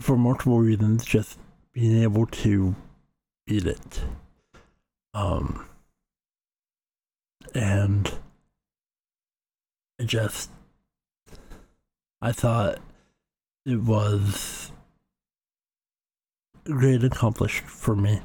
for 0.00 0.16
multiple 0.16 0.58
reasons 0.58 1.04
just 1.04 1.38
being 1.72 2.02
able 2.02 2.26
to 2.26 2.74
beat 3.46 3.66
it. 3.66 4.02
Um 5.14 5.66
and 7.54 8.12
I 10.00 10.04
just 10.04 10.50
I 12.22 12.32
thought 12.32 12.78
it 13.64 13.80
was 13.80 14.72
great 16.64 17.04
accomplished 17.04 17.64
for 17.64 17.96
me. 17.96 18.20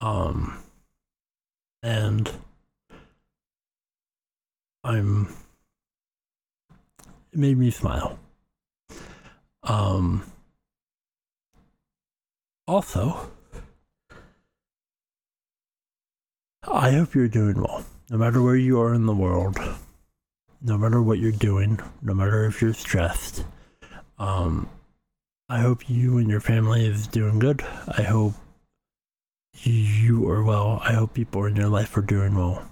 Um, 0.00 0.62
and 1.82 2.30
I'm, 4.84 5.34
it 7.32 7.38
made 7.38 7.58
me 7.58 7.70
smile. 7.70 8.18
Um, 9.62 10.24
also, 12.66 13.30
I 16.62 16.92
hope 16.92 17.14
you're 17.14 17.28
doing 17.28 17.60
well, 17.60 17.84
no 18.10 18.18
matter 18.18 18.42
where 18.42 18.56
you 18.56 18.80
are 18.80 18.94
in 18.94 19.06
the 19.06 19.14
world, 19.14 19.58
no 20.60 20.78
matter 20.78 21.02
what 21.02 21.18
you're 21.18 21.32
doing, 21.32 21.78
no 22.02 22.14
matter 22.14 22.44
if 22.44 22.60
you're 22.60 22.74
stressed 22.74 23.44
um, 24.18 24.68
I 25.48 25.60
hope 25.60 25.88
you 25.88 26.18
and 26.18 26.28
your 26.28 26.40
family 26.40 26.86
is 26.86 27.06
doing 27.06 27.38
good. 27.38 27.62
I 27.96 28.02
hope 28.02 28.34
you 29.62 30.28
are 30.28 30.42
well. 30.42 30.80
I 30.82 30.92
hope 30.92 31.14
people 31.14 31.44
in 31.46 31.56
your 31.56 31.68
life 31.68 31.96
are 31.96 32.02
doing 32.02 32.34
well. 32.34 32.68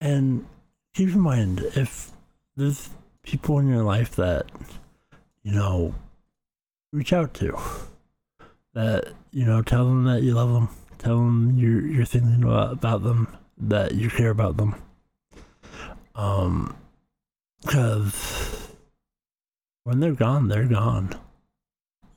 And 0.00 0.46
keep 0.94 1.10
in 1.10 1.20
mind, 1.20 1.60
if 1.74 2.12
there's 2.56 2.90
people 3.22 3.58
in 3.58 3.68
your 3.68 3.82
life 3.82 4.16
that, 4.16 4.46
you 5.42 5.52
know, 5.52 5.94
reach 6.92 7.12
out 7.12 7.34
to, 7.34 7.58
that, 8.74 9.12
you 9.32 9.44
know, 9.44 9.62
tell 9.62 9.84
them 9.84 10.04
that 10.04 10.22
you 10.22 10.32
love 10.32 10.52
them, 10.52 10.68
tell 10.98 11.16
them 11.16 11.58
you're, 11.58 11.86
you're 11.86 12.04
thinking 12.04 12.42
about, 12.42 12.72
about 12.72 13.02
them, 13.02 13.36
that 13.58 13.94
you 13.94 14.10
care 14.10 14.30
about 14.30 14.56
them. 14.56 14.74
Um, 16.14 16.76
because 17.62 18.70
when 19.84 20.00
they're 20.00 20.12
gone, 20.12 20.48
they're 20.48 20.66
gone. 20.66 21.14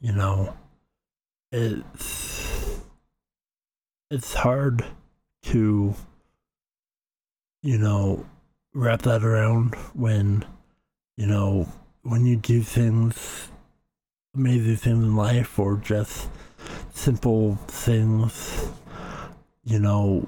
You 0.02 0.14
know, 0.14 0.56
it's 1.52 2.80
it's 4.12 4.34
hard 4.34 4.86
to 5.44 5.94
you 7.62 7.78
know 7.78 8.26
wrap 8.74 9.02
that 9.04 9.24
around 9.24 9.76
when 9.94 10.46
you 11.18 11.28
know 11.28 11.68
when 12.04 12.26
you 12.26 12.36
do 12.36 12.62
things 12.62 13.50
amazing 14.36 14.78
things 14.78 15.04
in 15.04 15.16
life 15.16 15.60
or 15.60 15.78
just 15.78 16.30
simple 16.94 17.56
things 17.68 18.70
you 19.64 19.80
know 19.80 20.28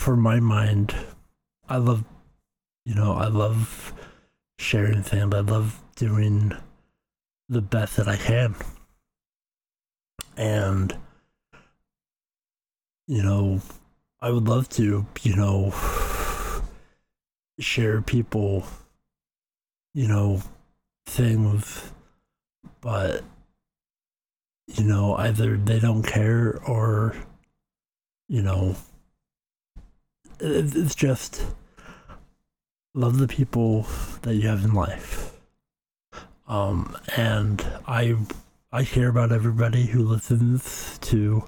for 0.00 0.16
my 0.16 0.40
mind 0.40 0.94
i 1.68 1.76
love 1.76 2.04
you 2.86 2.94
know 2.94 3.12
i 3.12 3.26
love 3.26 3.92
sharing 4.58 5.02
things 5.02 5.34
i 5.34 5.40
love 5.40 5.80
doing 5.96 6.52
the 7.50 7.60
best 7.60 7.96
that 7.96 8.08
I 8.08 8.16
can. 8.16 8.54
And, 10.36 10.96
you 13.08 13.22
know, 13.22 13.60
I 14.20 14.30
would 14.30 14.46
love 14.46 14.68
to, 14.70 15.04
you 15.22 15.36
know, 15.36 15.74
share 17.58 18.00
people, 18.00 18.64
you 19.92 20.06
know, 20.06 20.40
things, 21.06 21.90
but, 22.80 23.24
you 24.68 24.84
know, 24.84 25.16
either 25.16 25.56
they 25.56 25.80
don't 25.80 26.04
care 26.04 26.60
or, 26.64 27.16
you 28.28 28.42
know, 28.42 28.76
it's 30.40 30.94
just 30.94 31.44
love 32.94 33.18
the 33.18 33.28
people 33.28 33.86
that 34.22 34.34
you 34.34 34.48
have 34.48 34.64
in 34.64 34.74
life. 34.74 35.38
Um, 36.48 36.96
and 37.16 37.64
I 37.86 38.16
I 38.72 38.84
care 38.84 39.08
about 39.08 39.32
everybody 39.32 39.86
who 39.86 40.02
listens 40.02 40.98
to 40.98 41.44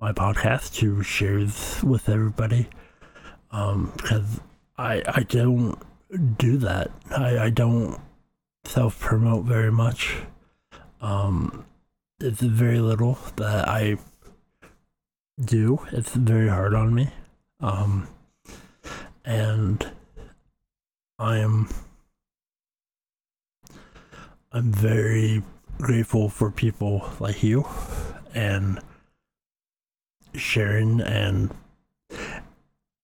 my 0.00 0.12
podcast, 0.12 0.78
who 0.78 1.02
shares 1.02 1.82
with 1.82 2.08
everybody, 2.08 2.68
um, 3.50 3.92
because 3.96 4.40
I 4.76 5.02
I 5.06 5.22
don't 5.22 5.78
do 6.38 6.56
that. 6.58 6.90
I, 7.10 7.38
I 7.38 7.50
don't 7.50 8.00
self 8.64 8.98
promote 9.00 9.44
very 9.44 9.72
much. 9.72 10.16
Um, 11.00 11.64
it's 12.20 12.40
very 12.40 12.80
little 12.80 13.18
that 13.36 13.68
I 13.68 13.96
do. 15.40 15.86
It's 15.92 16.14
very 16.14 16.48
hard 16.48 16.74
on 16.74 16.94
me. 16.94 17.10
Um, 17.60 18.08
and 19.28 19.86
I 21.18 21.36
am 21.38 21.68
I'm 24.50 24.72
very 24.72 25.42
grateful 25.76 26.30
for 26.30 26.50
people 26.50 27.06
like 27.20 27.42
you 27.42 27.68
and 28.34 28.80
Sharon 30.34 31.02
and 31.02 31.54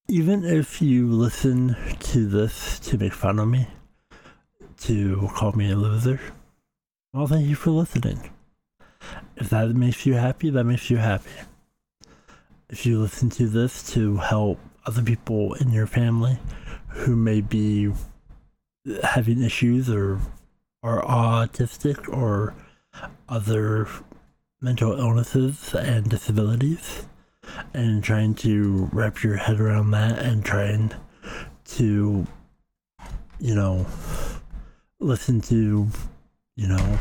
even 0.08 0.44
if 0.44 0.80
you 0.80 1.10
listen 1.10 1.76
to 2.00 2.26
this 2.26 2.78
to 2.80 2.96
make 2.96 3.12
fun 3.12 3.38
of 3.38 3.48
me, 3.48 3.68
to 4.78 5.28
call 5.34 5.52
me 5.52 5.72
a 5.72 5.76
loser, 5.76 6.20
well, 7.12 7.26
thank 7.26 7.46
you 7.46 7.54
for 7.54 7.70
listening. 7.70 8.30
If 9.36 9.50
that 9.50 9.68
makes 9.70 10.06
you 10.06 10.14
happy, 10.14 10.50
that 10.50 10.64
makes 10.64 10.88
you 10.88 10.96
happy. 10.96 11.30
If 12.70 12.86
you 12.86 12.98
listen 12.98 13.28
to 13.30 13.46
this 13.46 13.92
to 13.92 14.16
help 14.16 14.58
other 14.86 15.02
people 15.02 15.54
in 15.54 15.70
your 15.70 15.86
family 15.86 16.38
who 16.88 17.16
may 17.16 17.40
be 17.40 17.92
having 19.02 19.42
issues 19.42 19.88
or 19.88 20.20
are 20.82 21.02
autistic 21.02 22.08
or 22.08 22.54
other 23.28 23.88
mental 24.60 24.98
illnesses 24.98 25.74
and 25.74 26.08
disabilities 26.08 27.06
and 27.72 28.04
trying 28.04 28.34
to 28.34 28.88
wrap 28.92 29.22
your 29.22 29.36
head 29.36 29.60
around 29.60 29.90
that 29.90 30.18
and 30.18 30.44
trying 30.44 30.92
to 31.64 32.26
you 33.38 33.54
know 33.54 33.86
listen 35.00 35.40
to 35.40 35.88
you 36.56 36.68
know 36.68 36.98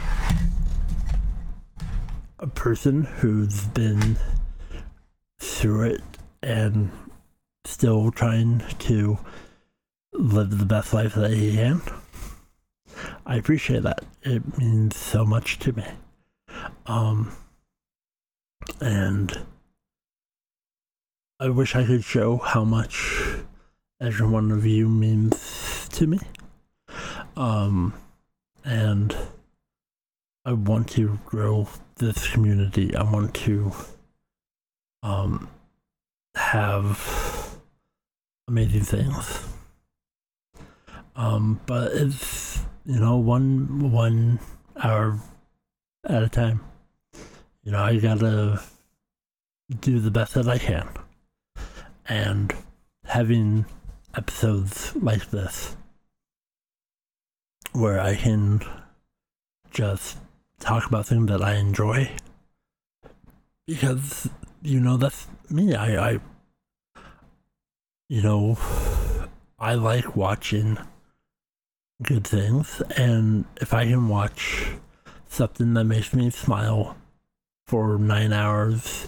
a 2.40 2.48
person 2.48 3.04
who's 3.04 3.66
been 3.68 4.18
through 5.40 5.84
it 5.84 6.02
and 6.42 6.92
still 7.66 8.12
trying 8.12 8.64
to 8.80 9.18
live 10.14 10.58
the 10.58 10.66
best 10.66 10.94
life 10.94 11.16
that 11.16 11.32
he 11.32 11.56
can. 11.56 11.82
I 13.26 13.38
appreciate 13.38 13.84
that. 13.84 14.04
It 14.22 14.58
means 14.58 14.96
so 14.98 15.26
much 15.26 15.60
to 15.60 15.74
me. 15.74 15.86
Um, 16.86 17.36
and 18.80 19.46
I 21.40 21.50
wish 21.50 21.76
I 21.76 21.86
could 21.86 22.04
show 22.04 22.38
how 22.38 22.64
much 22.64 23.20
every 24.00 24.28
one 24.28 24.52
of 24.52 24.66
you 24.66 24.88
means 24.88 25.88
to 25.90 26.08
me. 26.08 26.20
Um, 27.36 27.94
and 28.64 29.16
I 30.46 30.54
want 30.54 30.90
to 30.90 31.20
grow 31.26 31.68
this 31.96 32.28
community. 32.30 32.96
I 32.96 33.04
want 33.04 33.34
to 33.36 33.72
um, 35.02 35.50
have 36.36 37.23
amazing 38.48 38.84
things. 38.84 39.46
Um, 41.16 41.60
but 41.66 41.92
it's 41.94 42.62
you 42.86 43.00
know 43.00 43.18
one 43.18 43.92
one 43.92 44.40
hour 44.82 45.20
at 46.06 46.24
a 46.24 46.30
time. 46.30 46.62
You 47.64 47.72
know, 47.72 47.84
I 47.84 47.98
gotta 47.98 48.62
do 49.80 50.00
the 50.00 50.12
best 50.12 50.34
that 50.34 50.48
I 50.48 50.58
can, 50.58 50.90
and 52.08 52.54
having 53.06 53.66
episodes 54.16 54.96
like 54.96 55.30
this 55.30 55.76
where 57.74 58.00
I 58.00 58.16
can 58.16 58.62
just 59.72 60.18
talk 60.60 60.86
about 60.86 61.08
things 61.08 61.28
that 61.30 61.42
I 61.42 61.56
enjoy 61.56 62.10
because 63.66 64.30
you 64.62 64.80
know 64.80 64.98
that's 64.98 65.28
me. 65.50 65.76
I, 65.76 66.12
I 66.12 66.20
you 68.14 68.22
know 68.22 68.56
I 69.58 69.74
like 69.74 70.16
watching 70.16 70.78
good 72.04 72.28
things. 72.28 72.80
And 72.96 73.46
if 73.60 73.74
I 73.74 73.86
can 73.86 74.08
watch 74.08 74.68
something 75.28 75.74
that 75.74 75.86
makes 75.86 76.14
me 76.14 76.30
smile 76.30 76.96
for 77.66 77.98
nine 77.98 78.34
hours 78.34 79.08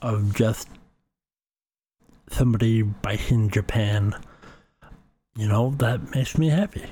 of 0.00 0.34
just 0.34 0.68
somebody 2.30 2.80
biking 2.80 3.50
Japan, 3.50 4.14
you 5.36 5.48
know, 5.48 5.74
that 5.76 6.14
makes 6.14 6.38
me 6.38 6.48
happy. 6.48 6.86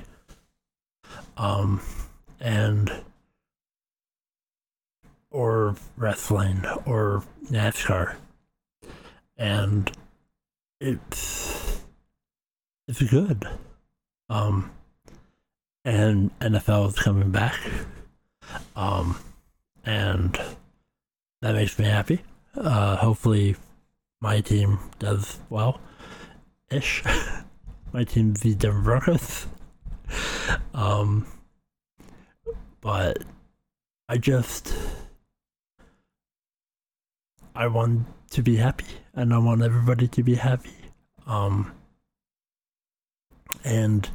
Um, 1.35 1.81
and 2.39 2.91
or 5.31 5.77
wrestling 5.97 6.63
or 6.85 7.23
NASCAR. 7.49 8.17
And 9.35 9.91
it's 10.79 11.81
it's 12.87 13.01
good. 13.03 13.47
Um 14.29 14.71
and 15.85 16.37
NFL 16.39 16.89
is 16.89 16.95
coming 16.95 17.29
back. 17.29 17.59
Um, 18.75 19.17
and 19.85 20.37
that 21.41 21.53
makes 21.53 21.77
me 21.77 21.85
happy. 21.85 22.21
Uh, 22.55 22.95
hopefully, 22.97 23.55
my 24.19 24.41
team 24.41 24.79
does 24.97 25.39
well 25.49 25.79
ish. 26.71 27.03
my 27.93 28.03
team, 28.03 28.33
the 28.33 28.55
Denver 28.55 28.81
Broncos. 28.81 29.45
Um, 30.73 31.27
but 32.81 33.23
I 34.09 34.17
just 34.17 34.75
I 37.53 37.67
want 37.67 38.07
to 38.35 38.43
be 38.43 38.57
happy, 38.57 38.85
and 39.13 39.33
I 39.33 39.37
want 39.37 39.61
everybody 39.61 40.09
to 40.09 40.21
be 40.21 40.35
happy. 40.35 40.75
Um, 41.25 41.71
and 43.63 44.09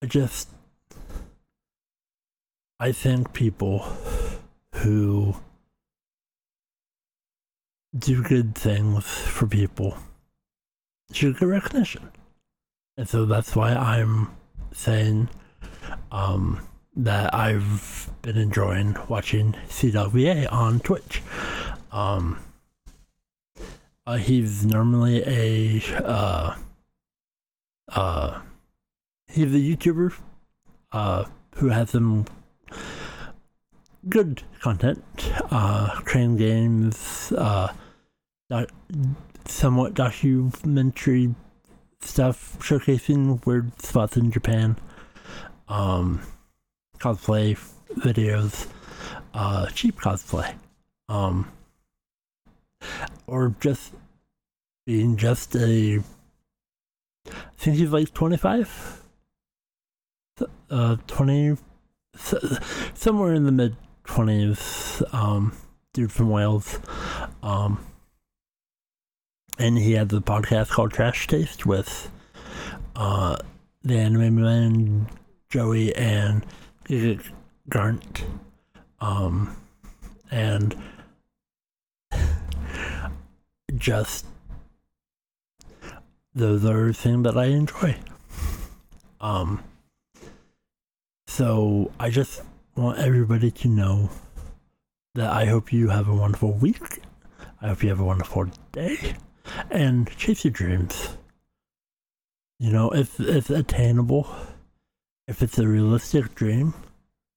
I 0.00 0.06
just 0.06 0.48
I 2.78 2.92
think 2.92 3.32
people 3.32 3.84
who 4.76 5.34
do 7.98 8.22
good 8.22 8.54
things 8.54 9.04
for 9.04 9.48
people 9.48 9.98
should 11.10 11.38
get 11.38 11.46
recognition. 11.46 12.10
And 12.96 13.08
so 13.08 13.26
that's 13.26 13.56
why 13.56 13.74
I'm 13.74 14.30
saying 14.72 15.28
um, 16.12 16.60
that 16.94 17.34
I've 17.34 18.08
been 18.22 18.36
enjoying 18.36 18.96
watching 19.08 19.54
CWA 19.68 20.50
on 20.52 20.78
Twitch. 20.78 21.22
Um, 21.90 22.38
uh, 24.12 24.16
he's 24.16 24.66
normally 24.66 25.22
a 25.26 25.82
uh, 26.04 26.54
uh, 27.88 28.40
he's 29.26 29.54
a 29.54 29.58
YouTuber 29.58 30.12
uh, 30.92 31.24
who 31.56 31.68
has 31.68 31.90
some 31.90 32.26
good 34.10 34.42
content. 34.60 35.02
Uh, 35.50 35.98
train 36.00 36.36
games, 36.36 37.32
uh, 37.38 37.72
doc- 38.50 38.70
somewhat 39.46 39.94
documentary 39.94 41.34
stuff 42.02 42.58
showcasing 42.60 43.44
weird 43.46 43.80
spots 43.80 44.18
in 44.18 44.30
Japan. 44.30 44.76
Um, 45.68 46.20
cosplay 46.98 47.58
videos, 47.96 48.66
uh, 49.32 49.68
cheap 49.68 49.96
cosplay. 49.98 50.54
Um, 51.08 51.50
or 53.26 53.54
just 53.60 53.92
being 54.86 55.16
just 55.16 55.54
a. 55.56 56.02
I 57.26 57.32
think 57.56 57.76
he's 57.76 57.90
like 57.90 58.12
25? 58.12 59.02
Uh, 60.70 60.96
20 61.06 61.56
somewhere 62.94 63.34
in 63.34 63.44
the 63.44 63.52
mid 63.52 63.76
20s, 64.06 65.14
um, 65.14 65.56
dude 65.92 66.12
from 66.12 66.30
Wales. 66.30 66.78
Um, 67.42 67.84
and 69.58 69.78
he 69.78 69.92
had 69.92 70.08
the 70.08 70.20
podcast 70.20 70.70
called 70.70 70.92
Trash 70.92 71.26
Taste 71.26 71.66
with 71.66 72.10
uh, 72.96 73.36
the 73.82 73.98
anime 73.98 74.36
man 74.36 75.08
Joey 75.48 75.94
and 75.94 76.44
Garnt. 77.68 78.24
Um, 79.00 79.56
and 80.30 80.74
just 83.76 84.26
those 86.34 86.64
are 86.64 86.92
things 86.92 87.24
that 87.24 87.36
I 87.36 87.46
enjoy. 87.46 87.96
Um, 89.20 89.62
so 91.26 91.92
I 92.00 92.10
just 92.10 92.42
want 92.76 92.98
everybody 92.98 93.50
to 93.50 93.68
know 93.68 94.10
that 95.14 95.30
I 95.30 95.44
hope 95.44 95.72
you 95.72 95.88
have 95.88 96.08
a 96.08 96.14
wonderful 96.14 96.52
week. 96.52 97.00
I 97.60 97.68
hope 97.68 97.82
you 97.82 97.90
have 97.90 98.00
a 98.00 98.04
wonderful 98.04 98.46
day 98.72 99.14
and 99.70 100.08
chase 100.16 100.44
your 100.44 100.52
dreams. 100.52 101.16
You 102.58 102.72
know, 102.72 102.90
if 102.90 103.18
it's 103.20 103.50
attainable, 103.50 104.28
if 105.28 105.42
it's 105.42 105.58
a 105.58 105.66
realistic 105.66 106.34
dream, 106.34 106.74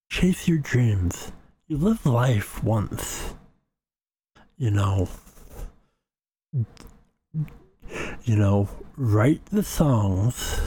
chase 0.10 0.48
your 0.48 0.60
dreams. 0.60 1.32
You 1.68 1.78
live 1.78 2.06
life 2.06 2.64
once. 2.64 3.34
You 4.58 4.72
know, 4.72 5.10
you 8.24 8.36
know, 8.36 8.70
write 8.98 9.46
the 9.48 9.64
songs, 9.64 10.60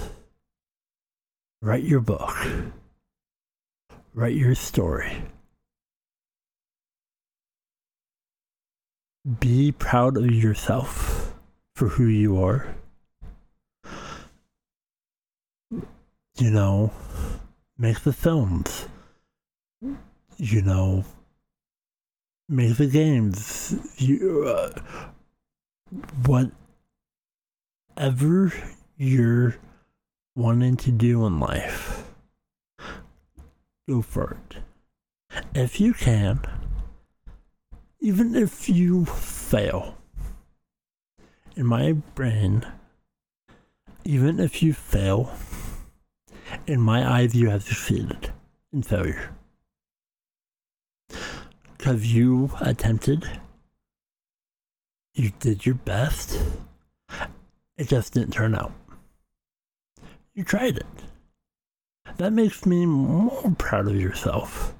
write 1.63 1.85
your 1.85 2.01
book, 2.01 2.35
write 4.15 4.35
your 4.35 4.55
story. 4.55 5.23
Be 9.41 9.73
proud 9.73 10.17
of 10.17 10.31
yourself 10.31 11.35
for 11.75 11.89
who 11.89 12.07
you 12.07 12.43
are. 12.43 12.75
You 15.71 16.51
know, 16.51 16.93
make 17.77 18.01
the 18.01 18.13
films. 18.13 18.87
You 20.37 20.63
know, 20.63 21.05
make 22.49 22.77
the 22.77 22.87
games. 22.87 23.75
You, 23.97 24.45
uh, 24.47 24.81
whatever 27.99 28.53
you're 28.97 29.57
wanting 30.37 30.77
to 30.77 30.93
do 30.93 31.27
in 31.27 31.41
life, 31.41 32.05
go 33.89 34.01
for 34.01 34.39
it. 34.51 34.59
If 35.53 35.81
you 35.81 35.93
can, 35.95 36.41
even 38.01 38.37
if 38.37 38.69
you 38.69 39.05
fail, 39.05 39.99
in 41.57 41.67
my 41.67 41.91
brain, 42.15 42.65
even 44.05 44.39
if 44.39 44.63
you 44.63 44.73
fail, 44.73 45.33
in 46.69 46.81
my 46.81 47.05
eyes, 47.05 47.35
you 47.35 47.51
have 47.51 47.65
succeeded 47.65 48.31
in 48.73 48.85
failure. 48.85 49.35
Because 51.77 52.15
you 52.15 52.53
attempted, 52.61 53.29
you 55.15 55.33
did 55.41 55.67
your 55.67 55.75
best, 55.75 56.39
it 57.79 57.89
just 57.89 58.13
didn't 58.13 58.33
turn 58.33 58.55
out. 58.55 58.73
You 60.35 60.45
tried 60.45 60.77
it. 60.77 60.87
That 62.19 62.33
makes 62.33 62.67
me 62.67 62.85
more 62.85 63.55
proud 63.57 63.87
of 63.87 64.01
yourself. 64.01 64.75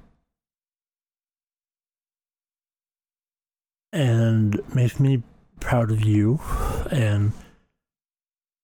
And 3.91 4.61
makes 4.75 4.99
me 4.99 5.23
proud 5.59 5.91
of 5.91 6.05
you 6.05 6.39
and 6.91 7.31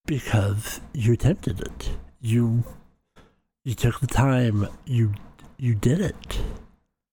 because 0.05 0.81
you 0.93 1.13
attempted 1.13 1.61
it. 1.61 1.91
You 2.21 2.63
you 3.63 3.73
took 3.73 3.99
the 3.99 4.07
time, 4.07 4.67
you 4.85 5.13
you 5.57 5.73
did 5.73 5.99
it. 5.99 6.15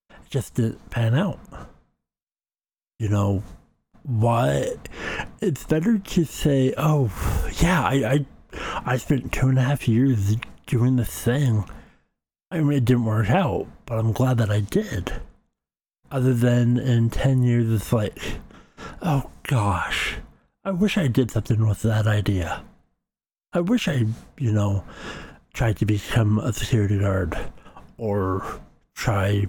It 0.09 0.29
just 0.29 0.55
didn't 0.55 0.89
pan 0.91 1.15
out. 1.15 1.39
You 2.99 3.09
know, 3.09 3.43
why 4.03 4.75
it's 5.41 5.63
better 5.63 5.97
to 5.97 6.25
say, 6.25 6.73
Oh, 6.77 7.11
yeah, 7.59 7.81
I 7.81 7.93
I, 7.93 8.25
I 8.85 8.97
spent 8.97 9.31
two 9.31 9.47
and 9.47 9.57
a 9.57 9.63
half 9.63 9.87
years 9.87 10.35
doing 10.67 10.95
this 10.95 11.09
thing. 11.09 11.65
I 12.51 12.59
mean 12.59 12.77
it 12.77 12.85
didn't 12.85 13.05
work 13.05 13.29
out, 13.29 13.67
but 13.85 13.97
I'm 13.97 14.11
glad 14.11 14.37
that 14.37 14.51
I 14.51 14.59
did. 14.59 15.13
Other 16.11 16.33
than 16.33 16.77
in 16.77 17.09
ten 17.09 17.43
years 17.43 17.71
it's 17.71 17.91
like 17.91 18.19
Oh 19.01 19.29
gosh, 19.43 20.17
I 20.63 20.71
wish 20.71 20.97
I 20.97 21.07
did 21.07 21.31
something 21.31 21.65
with 21.65 21.81
that 21.81 22.07
idea. 22.07 22.63
I 23.53 23.59
wish 23.61 23.87
I, 23.87 24.05
you 24.37 24.51
know, 24.51 24.83
tried 25.53 25.77
to 25.77 25.85
become 25.85 26.39
a 26.39 26.51
security 26.51 26.99
guard 26.99 27.37
or 27.97 28.43
try 28.95 29.47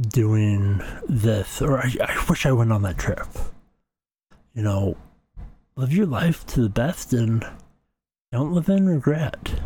doing 0.00 0.82
this, 1.08 1.60
or 1.60 1.78
I, 1.78 1.94
I 2.00 2.24
wish 2.28 2.46
I 2.46 2.52
went 2.52 2.72
on 2.72 2.82
that 2.82 2.98
trip. 2.98 3.26
You 4.54 4.62
know, 4.62 4.96
live 5.76 5.92
your 5.92 6.06
life 6.06 6.46
to 6.46 6.62
the 6.62 6.68
best 6.68 7.12
and 7.12 7.44
don't 8.32 8.52
live 8.52 8.68
in 8.68 8.86
regret. 8.88 9.60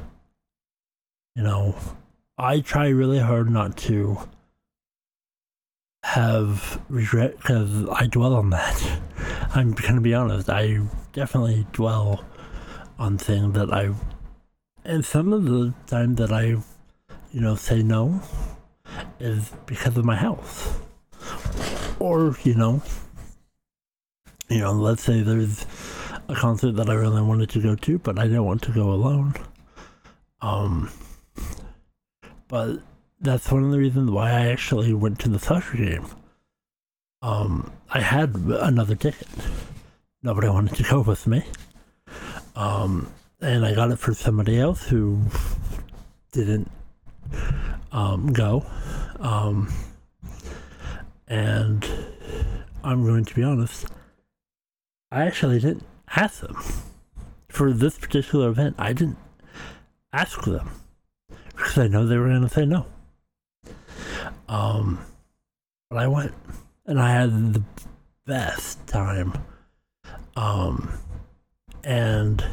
You 1.34 1.42
know, 1.42 1.76
I 2.38 2.60
try 2.60 2.88
really 2.88 3.18
hard 3.18 3.50
not 3.50 3.76
to 3.78 4.18
have 6.04 6.80
regret 6.88 7.36
because 7.36 7.88
I 7.88 8.06
dwell 8.06 8.34
on 8.34 8.50
that. 8.50 9.00
I'm 9.54 9.72
gonna 9.72 10.00
be 10.00 10.14
honest. 10.14 10.50
I 10.50 10.80
definitely 11.12 11.66
dwell 11.72 12.24
on 12.98 13.18
things 13.18 13.54
that 13.54 13.72
I, 13.72 13.94
and 14.84 15.04
some 15.04 15.32
of 15.32 15.44
the 15.44 15.74
time 15.86 16.16
that 16.16 16.32
I, 16.32 16.56
you 17.32 17.40
know, 17.40 17.54
say 17.54 17.82
no, 17.82 18.20
is 19.22 19.52
because 19.66 19.96
of 19.96 20.04
my 20.04 20.16
health, 20.16 20.82
or 22.00 22.37
you 22.42 22.54
know, 22.54 22.82
you 24.48 24.58
know, 24.58 24.72
let's 24.72 25.02
say 25.02 25.22
there's 25.22 25.64
a 26.28 26.35
concert 26.35 26.72
that 26.72 26.90
I 26.90 26.94
really 26.94 27.22
wanted 27.22 27.50
to 27.50 27.62
go 27.62 27.76
to, 27.76 27.98
but 27.98 28.18
I 28.18 28.24
didn't 28.24 28.44
want 28.44 28.62
to 28.62 28.72
go 28.72 28.90
alone. 28.92 29.35
Um, 30.40 30.90
but 32.48 32.80
that's 33.20 33.50
one 33.50 33.64
of 33.64 33.70
the 33.70 33.78
reasons 33.78 34.11
why 34.11 34.30
I 34.30 34.46
actually 34.48 34.92
went 34.92 35.20
to 35.20 35.28
the 35.28 35.38
soccer 35.38 35.76
game. 35.76 36.06
Um, 37.22 37.72
I 37.88 38.00
had 38.00 38.35
another 38.35 38.96
ticket. 38.96 39.28
Nobody 40.22 40.48
wanted 40.48 40.74
to 40.76 40.82
go 40.82 41.00
with 41.02 41.26
me. 41.28 41.44
Um, 42.56 43.12
and 43.40 43.64
I 43.64 43.74
got 43.74 43.92
it 43.92 43.98
for 43.98 44.12
somebody 44.14 44.58
else 44.58 44.88
who 44.88 45.22
didn't 46.32 46.70
um, 47.92 48.33
go. 48.33 48.64
Um, 49.20 49.72
and 51.28 51.87
I'm 52.83 53.05
going 53.05 53.24
to 53.24 53.35
be 53.35 53.42
honest, 53.42 53.87
I 55.11 55.26
actually 55.26 55.61
didn't 55.61 55.85
ask 56.16 56.40
them 56.40 56.57
for 57.48 57.72
this 57.72 57.98
particular 57.98 58.48
event. 58.48 58.76
I 58.78 58.92
didn't 58.92 59.18
ask 60.12 60.42
them 60.44 60.70
because 61.48 61.78
I 61.78 61.87
know 61.87 62.07
they 62.07 62.16
were 62.16 62.28
going 62.28 62.42
to 62.42 62.48
say 62.48 62.64
no. 62.64 62.87
Um, 64.48 64.98
but 65.88 65.98
I 65.98 66.09
went 66.09 66.35
and 66.87 66.98
I 66.98 67.12
had 67.12 67.55
the 67.55 67.62
best 68.26 68.87
time. 68.87 69.33
Um, 70.37 70.98
and 71.85 72.44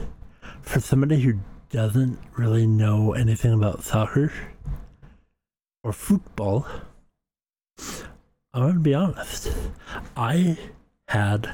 for 0.62 0.80
somebody 0.80 1.20
who 1.22 1.40
doesn't 1.70 2.20
really 2.38 2.68
know 2.68 3.14
anything 3.14 3.54
about 3.54 3.84
soccer 3.84 4.32
or 5.84 5.94
football, 5.94 6.68
I'm 8.54 8.62
going 8.62 8.74
to 8.74 8.80
be 8.80 8.94
honest. 8.94 9.52
I 10.16 10.58
had 11.08 11.52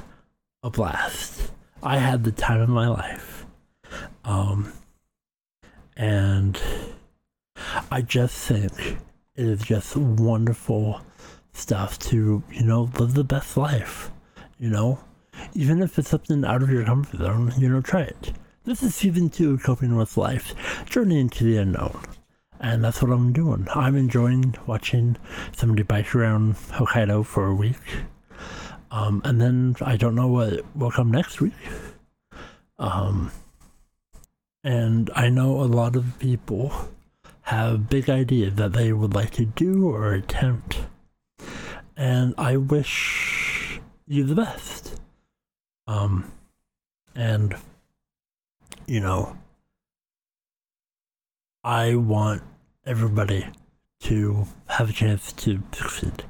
a 0.64 0.70
blast. 0.70 1.52
I 1.84 1.98
had 1.98 2.24
the 2.24 2.32
time 2.32 2.62
of 2.62 2.70
my 2.70 2.88
life. 2.88 3.46
Um, 4.24 4.74
and 5.96 6.60
I 7.92 8.02
just 8.02 8.36
think 8.48 8.98
it 9.36 9.46
is 9.46 9.62
just 9.62 9.96
wonderful 9.96 11.02
stuff 11.54 12.00
to, 12.00 12.44
you 12.52 12.64
know, 12.64 12.90
live 12.98 13.14
the 13.14 13.24
best 13.24 13.56
life. 13.58 14.12
You 14.58 14.70
know, 14.70 15.00
even 15.54 15.82
if 15.82 16.00
it's 16.00 16.10
something 16.10 16.44
out 16.46 16.64
of 16.64 16.70
your 16.70 16.86
comfort 16.86 17.20
zone, 17.20 17.54
you 17.58 17.70
know, 17.70 17.82
try 17.82 18.02
it. 18.02 18.34
This 18.64 18.82
is 18.82 18.96
season 18.96 19.30
two 19.30 19.54
of 19.54 19.64
Coping 19.64 19.96
with 19.96 20.18
Life, 20.18 20.56
Journey 20.90 21.20
into 21.20 21.44
the 21.44 21.58
Unknown. 21.58 22.02
And 22.66 22.84
that's 22.84 23.00
what 23.00 23.12
I'm 23.12 23.32
doing. 23.32 23.68
I'm 23.76 23.96
enjoying 23.96 24.56
watching 24.66 25.18
somebody 25.56 25.84
bike 25.84 26.16
around 26.16 26.56
Hokkaido 26.56 27.24
for 27.24 27.46
a 27.46 27.54
week. 27.54 27.78
Um, 28.90 29.22
and 29.24 29.40
then 29.40 29.76
I 29.82 29.98
don't 29.98 30.16
know 30.16 30.28
what 30.28 30.66
will 30.76 30.90
come 30.90 31.12
next 31.12 31.40
week. 31.40 31.54
Um, 32.80 33.32
and 34.64 35.12
I 35.16 35.30
know 35.30 35.62
a 35.62 35.70
lot 35.70 35.96
of 35.96 36.18
people 36.18 36.74
have 37.44 37.88
big 37.88 38.10
ideas 38.10 38.56
that 38.56 38.74
they 38.74 38.92
would 38.92 39.14
like 39.14 39.30
to 39.34 39.46
do 39.46 39.88
or 39.88 40.16
attempt. 40.16 40.88
And 41.96 42.34
I 42.36 42.58
wish 42.58 43.80
you 44.08 44.24
the 44.24 44.34
best. 44.34 45.00
Um, 45.86 46.32
and, 47.14 47.56
you 48.88 49.02
know, 49.02 49.38
I 51.64 51.94
want 51.94 52.42
everybody 52.86 53.48
to 54.02 54.48
have 54.68 54.90
a 54.90 54.94
chance 54.94 55.32
to 55.34 55.62
succeed. 55.72 56.24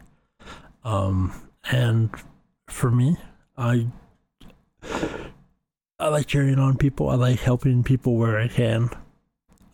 Um, 0.84 1.34
and 1.72 2.10
for 2.68 2.92
me, 2.92 3.18
I 3.58 3.88
I 5.98 6.08
like 6.10 6.28
cheering 6.28 6.60
on 6.60 6.78
people. 6.78 7.10
I 7.10 7.16
like 7.16 7.40
helping 7.40 7.84
people 7.84 8.16
where 8.16 8.40
I 8.40 8.48
can. 8.48 8.90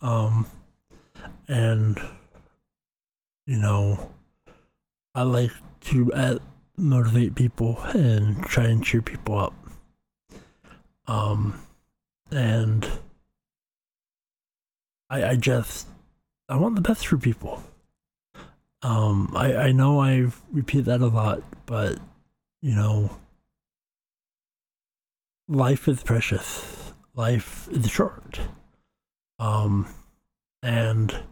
Um, 0.00 0.46
and 1.48 2.00
you 3.46 3.58
know, 3.58 4.12
I 5.14 5.22
like 5.22 5.50
to 5.82 6.12
uh, 6.12 6.38
motivate 6.76 7.34
people 7.34 7.78
and 7.94 8.42
try 8.44 8.64
and 8.64 8.84
cheer 8.84 9.02
people 9.02 9.38
up. 9.38 9.54
Um, 11.06 11.60
and 12.30 12.88
I, 15.10 15.30
I 15.30 15.36
just, 15.36 15.88
I 16.52 16.56
want 16.56 16.74
the 16.74 16.82
best 16.82 17.06
for 17.06 17.16
people. 17.16 17.62
Um, 18.82 19.32
I, 19.34 19.56
I 19.56 19.72
know 19.72 20.02
I 20.02 20.26
repeat 20.50 20.82
that 20.82 21.00
a 21.00 21.06
lot, 21.06 21.42
but 21.64 21.98
you 22.60 22.74
know, 22.74 23.16
life 25.48 25.88
is 25.88 26.02
precious. 26.02 26.92
Life 27.14 27.68
is 27.70 27.88
short. 27.88 28.40
Um, 29.38 29.88
and 30.62 31.22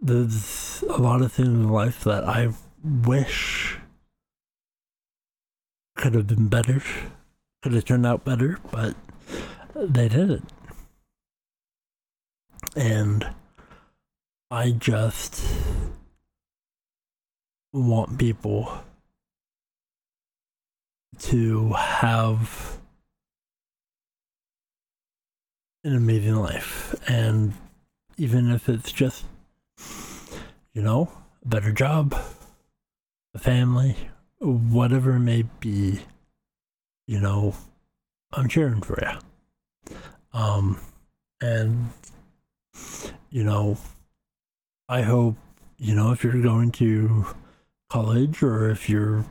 there's 0.00 0.82
a 0.88 0.96
lot 0.96 1.20
of 1.20 1.30
things 1.30 1.48
in 1.48 1.68
life 1.68 2.02
that 2.04 2.24
I 2.24 2.54
wish 2.82 3.76
could 5.94 6.14
have 6.14 6.26
been 6.26 6.48
better, 6.48 6.82
could 7.62 7.74
have 7.74 7.84
turned 7.84 8.06
out 8.06 8.24
better, 8.24 8.58
but 8.72 8.96
they 9.74 10.08
didn't. 10.08 10.48
And 12.74 13.28
I 14.48 14.70
just 14.70 15.44
want 17.72 18.16
people 18.16 18.72
to 21.18 21.72
have 21.72 22.78
an 25.82 25.96
amazing 25.96 26.36
life. 26.36 26.94
And 27.08 27.54
even 28.16 28.52
if 28.52 28.68
it's 28.68 28.92
just, 28.92 29.24
you 30.72 30.82
know, 30.82 31.10
a 31.44 31.48
better 31.48 31.72
job, 31.72 32.14
a 33.34 33.38
family, 33.40 33.96
whatever 34.38 35.16
it 35.16 35.20
may 35.20 35.42
be, 35.58 36.02
you 37.08 37.18
know, 37.18 37.56
I'm 38.32 38.48
cheering 38.48 38.80
for 38.80 38.96
you. 39.02 39.96
Um, 40.32 40.78
and, 41.40 41.90
you 43.30 43.42
know, 43.42 43.76
I 44.88 45.02
hope, 45.02 45.36
you 45.78 45.94
know, 45.94 46.12
if 46.12 46.22
you're 46.22 46.40
going 46.40 46.70
to 46.72 47.26
college 47.90 48.42
or 48.42 48.70
if 48.70 48.88
you're 48.88 49.24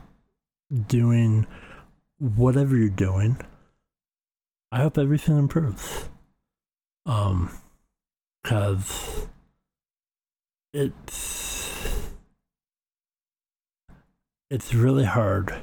doing 0.88 1.46
whatever 2.18 2.76
you're 2.76 2.88
doing, 2.90 3.40
I 4.70 4.78
hope 4.78 4.98
everything 4.98 5.38
improves. 5.38 6.08
Um, 7.06 7.50
cause 8.44 9.28
it's 10.74 12.10
it's 14.50 14.74
really 14.74 15.04
hard. 15.04 15.54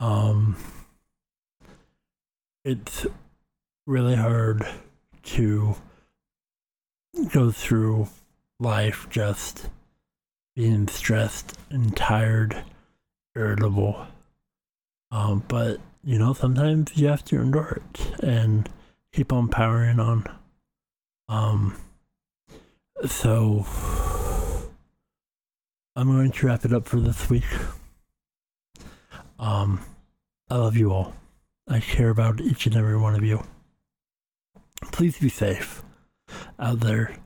Um, 0.00 0.56
it's 2.64 3.06
really 3.86 4.16
hard 4.16 4.66
to 5.22 5.76
go 7.32 7.50
through 7.50 8.08
life 8.60 9.06
just 9.10 9.68
being 10.56 10.88
stressed 10.88 11.56
and 11.70 11.96
tired, 11.96 12.64
irritable. 13.36 14.06
Um, 15.10 15.44
but 15.48 15.80
you 16.02 16.18
know, 16.18 16.32
sometimes 16.32 16.96
you 16.96 17.08
have 17.08 17.24
to 17.26 17.40
endure 17.40 17.80
it 17.94 18.22
and 18.22 18.68
keep 19.12 19.32
on 19.32 19.48
powering 19.48 20.00
on. 20.00 20.24
Um, 21.28 21.76
so 23.06 23.66
I'm 25.94 26.08
going 26.08 26.30
to 26.32 26.46
wrap 26.46 26.64
it 26.64 26.72
up 26.72 26.86
for 26.86 27.00
this 27.00 27.28
week. 27.28 27.44
Um, 29.38 29.80
I 30.50 30.56
love 30.56 30.76
you 30.76 30.92
all. 30.92 31.14
I 31.68 31.80
care 31.80 32.10
about 32.10 32.40
each 32.40 32.66
and 32.66 32.74
every 32.74 32.96
one 32.96 33.14
of 33.14 33.22
you. 33.22 33.44
Please 34.90 35.18
be 35.18 35.28
safe 35.28 35.82
out 36.58 36.80
there. 36.80 37.16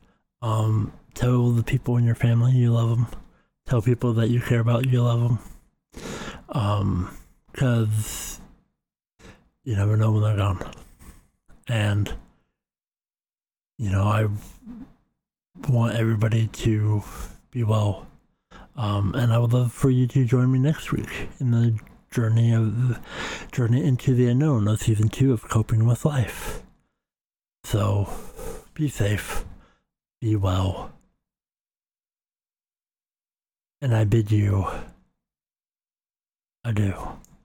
Um, 0.41 0.93
tell 1.15 1.51
the 1.51 1.63
people 1.63 1.97
in 1.97 2.05
your 2.05 2.15
family 2.15 2.53
you 2.53 2.73
love 2.73 2.91
them. 2.91 3.07
Tell 3.67 3.83
people 3.83 4.13
that 4.15 4.31
you 4.31 4.41
care 4.41 4.61
about 4.61 4.87
you 4.87 5.03
love 5.03 5.21
them. 5.21 5.39
Um, 6.49 7.17
cause 7.53 8.41
you 9.65 9.77
never 9.77 9.97
know 9.97 10.11
when 10.11 10.23
they're 10.23 10.37
gone. 10.37 10.73
And 11.69 12.13
you 13.79 13.91
know, 13.91 14.05
I 14.05 14.29
want 15.69 15.97
everybody 15.97 16.47
to 16.47 17.03
be 17.51 17.65
well. 17.65 18.07
Um, 18.77 19.15
and 19.15 19.33
I 19.33 19.39
would 19.39 19.53
love 19.53 19.73
for 19.73 19.91
you 19.91 20.07
to 20.09 20.25
join 20.25 20.51
me 20.51 20.59
next 20.59 20.93
week 20.93 21.29
in 21.41 21.51
the 21.51 21.79
journey 22.11 22.55
of 22.55 22.99
journey 23.51 23.85
into 23.85 24.15
the 24.15 24.29
unknown 24.29 24.69
of 24.69 24.81
season 24.81 25.09
two 25.09 25.33
of 25.33 25.49
coping 25.49 25.87
with 25.87 26.05
life. 26.05 26.63
So, 27.65 28.13
be 28.75 28.89
safe, 28.89 29.45
be 30.21 30.37
well, 30.37 30.93
and 33.83 33.95
I 33.95 34.05
bid 34.05 34.31
you 34.31 34.65
adieu. 36.65 36.95